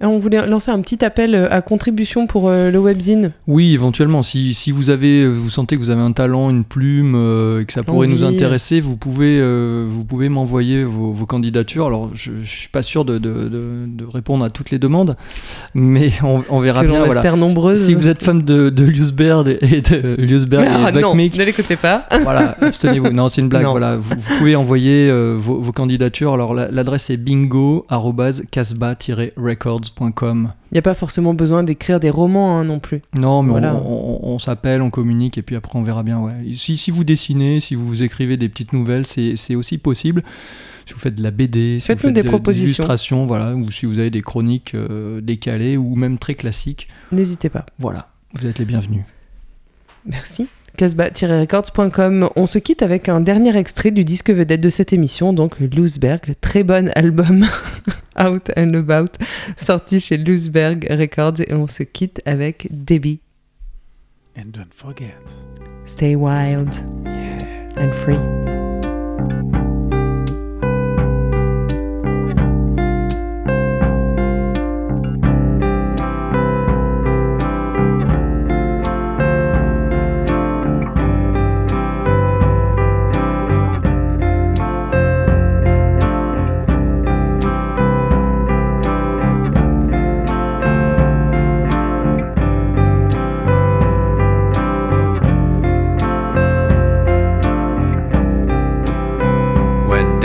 On 0.00 0.18
voulait 0.18 0.46
lancer 0.46 0.70
un 0.70 0.80
petit 0.80 1.04
appel 1.04 1.34
euh, 1.34 1.48
à 1.50 1.60
contribution 1.62 2.26
pour 2.26 2.48
euh, 2.48 2.70
le 2.70 2.78
webzine. 2.78 3.32
Oui, 3.46 3.74
éventuellement, 3.74 4.22
si, 4.22 4.54
si 4.54 4.70
vous 4.70 4.90
avez, 4.90 5.26
vous 5.26 5.50
sentez 5.50 5.76
que 5.76 5.80
vous 5.80 5.90
avez 5.90 6.00
un 6.02 6.12
talent, 6.12 6.50
une 6.50 6.64
plume, 6.64 7.14
euh, 7.16 7.60
et 7.60 7.64
que 7.64 7.72
ça 7.72 7.82
pourrait 7.82 8.06
nous 8.06 8.22
intéresser, 8.24 8.80
vous 8.80 8.96
pouvez, 8.96 9.38
euh, 9.40 9.84
vous 9.88 10.04
pouvez 10.04 10.28
m'envoyer 10.28 10.84
vos, 10.84 11.12
vos 11.12 11.26
candidatures. 11.26 11.86
Alors, 11.86 12.10
je, 12.14 12.30
je 12.42 12.48
suis 12.48 12.68
pas 12.68 12.82
sûr 12.82 13.04
de, 13.04 13.18
de- 13.18 13.48
de- 13.48 13.86
de 13.88 14.06
répondre 14.06 14.44
à 14.44 14.50
toutes 14.50 14.70
les 14.70 14.78
demandes, 14.78 15.16
mais 15.74 16.12
on, 16.22 16.42
on 16.48 16.60
verra 16.60 16.82
Que 16.82 16.86
bien. 16.88 16.98
voilà. 16.98 17.14
espère 17.14 17.36
nombreuses. 17.36 17.80
Si 17.84 17.94
vous 17.94 18.08
êtes 18.08 18.22
fan 18.22 18.40
de, 18.42 18.70
de 18.70 18.84
Liusberg 18.84 19.58
et 19.60 19.80
de 19.80 20.14
Liusberg 20.18 20.64
Ah, 20.68 20.90
et 20.90 21.00
non, 21.00 21.14
ne 21.14 21.44
l'écoutez 21.44 21.76
pas. 21.76 22.06
voilà, 22.22 22.56
abstenez-vous. 22.60 23.10
Non, 23.10 23.28
c'est 23.28 23.40
une 23.40 23.48
blague. 23.48 23.64
Non. 23.64 23.70
Voilà, 23.72 23.96
vous, 23.96 24.14
vous 24.16 24.36
pouvez 24.38 24.54
envoyer 24.56 25.08
euh, 25.10 25.34
vos, 25.38 25.60
vos 25.60 25.72
candidatures. 25.72 26.32
Alors, 26.34 26.54
la- 26.54 26.70
l'adresse 26.70 27.10
est 27.10 27.16
Il 30.70 30.74
n'y 30.74 30.78
a 30.78 30.82
pas 30.82 30.94
forcément 30.94 31.34
besoin 31.34 31.62
d'écrire 31.62 32.00
des 32.00 32.10
romans 32.10 32.58
hein, 32.58 32.64
non 32.64 32.78
plus. 32.78 33.02
Non, 33.20 33.42
mais 33.42 33.50
Voilà. 33.52 33.76
on, 33.76 34.18
on- 34.22 34.34
on 34.34 34.38
s'appelle, 34.38 34.82
on 34.82 34.90
communique, 34.90 35.38
et 35.38 35.42
puis 35.42 35.56
après 35.56 35.78
on 35.78 35.82
verra 35.82 36.02
bien. 36.02 36.18
Ouais. 36.20 36.34
Si, 36.54 36.76
si 36.76 36.90
vous 36.90 37.04
dessinez, 37.04 37.60
si 37.60 37.74
vous 37.74 38.02
écrivez 38.02 38.36
des 38.36 38.48
petites 38.48 38.72
nouvelles, 38.72 39.06
c'est 39.06 39.54
aussi 39.54 39.78
possible. 39.78 40.22
Si 40.86 40.94
vous 40.94 41.00
faites 41.00 41.14
de 41.16 41.22
la 41.22 41.30
BD, 41.30 41.80
si 41.80 41.84
vous 41.84 41.86
Faites-nous 41.86 42.08
faites 42.08 42.14
des 42.14 42.22
de- 42.22 42.28
propositions. 42.28 42.64
illustrations, 42.84 43.26
voilà, 43.26 43.54
ou 43.54 43.70
si 43.70 43.84
vous 43.86 43.98
avez 43.98 44.10
des 44.10 44.22
chroniques 44.22 44.74
euh, 44.74 45.20
décalées 45.20 45.76
ou 45.76 45.94
même 45.96 46.16
très 46.18 46.34
classiques, 46.34 46.88
N'hésitez 47.12 47.48
pas. 47.50 47.66
voilà, 47.78 48.08
vous 48.34 48.46
êtes 48.46 48.58
les 48.58 48.64
bienvenus. 48.64 49.02
Merci. 50.06 50.48
Casbah-records.com. 50.78 52.30
On 52.36 52.46
se 52.46 52.58
quitte 52.60 52.82
avec 52.82 53.08
un 53.08 53.20
dernier 53.20 53.56
extrait 53.56 53.90
du 53.90 54.04
disque 54.04 54.30
vedette 54.30 54.60
de 54.60 54.70
cette 54.70 54.92
émission, 54.92 55.32
donc 55.32 55.58
Loosberg, 55.58 56.20
le 56.28 56.36
très 56.36 56.62
bon 56.62 56.90
album 56.94 57.44
Out 58.18 58.52
and 58.56 58.74
About, 58.74 59.12
sorti 59.56 59.98
chez 59.98 60.16
Loosberg 60.16 60.86
Records. 60.88 61.40
Et 61.48 61.52
on 61.52 61.66
se 61.66 61.82
quitte 61.82 62.22
avec 62.24 62.68
Debbie. 62.70 63.18
And 64.38 64.52
don't 64.52 64.72
forget. 64.72 65.18
Stay 65.84 66.14
wild 66.14 66.72
and 67.76 67.92
free. 67.92 68.47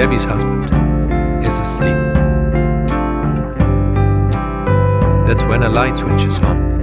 Debbie's 0.04 0.26
husband 0.26 0.66
is 1.42 1.60
asleep. 1.60 1.96
That's 5.26 5.44
when 5.44 5.64
a 5.64 5.70
light 5.70 5.98
switch 5.98 6.26
is 6.28 6.40
on. 6.40 6.82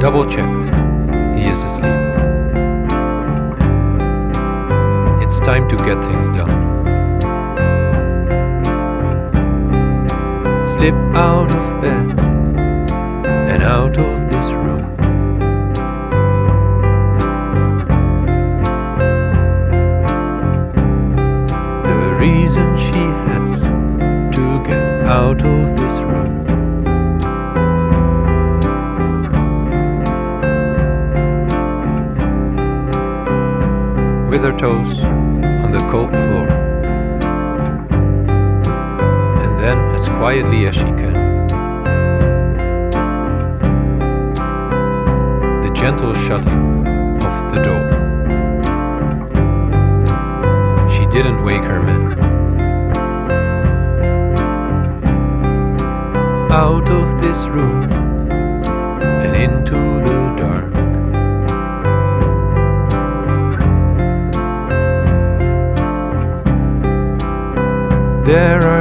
Double 0.00 0.24
checked, 0.24 0.64
he 1.36 1.42
is 1.44 1.62
asleep. 1.62 2.00
It's 5.22 5.38
time 5.40 5.68
to 5.68 5.76
get 5.76 6.02
things 6.06 6.30
done. 6.30 6.48
Slip 10.64 10.94
out 11.14 11.54
of 11.54 11.73
out 25.34 25.46
of 25.46 25.76
this 25.76 26.00
room. 26.00 26.44
With 34.28 34.42
her 34.42 34.56
toes 34.56 35.00
on 35.00 35.70
the 35.72 35.78
cold 35.90 36.10
floor. 36.10 36.48
And 39.42 39.60
then, 39.60 39.78
as 39.94 40.08
quietly 40.10 40.66
as 40.66 40.74
she 40.74 40.82
can, 40.82 41.46
the 45.62 45.70
gentle 45.74 46.14
shutting 46.14 46.73
There 68.34 68.73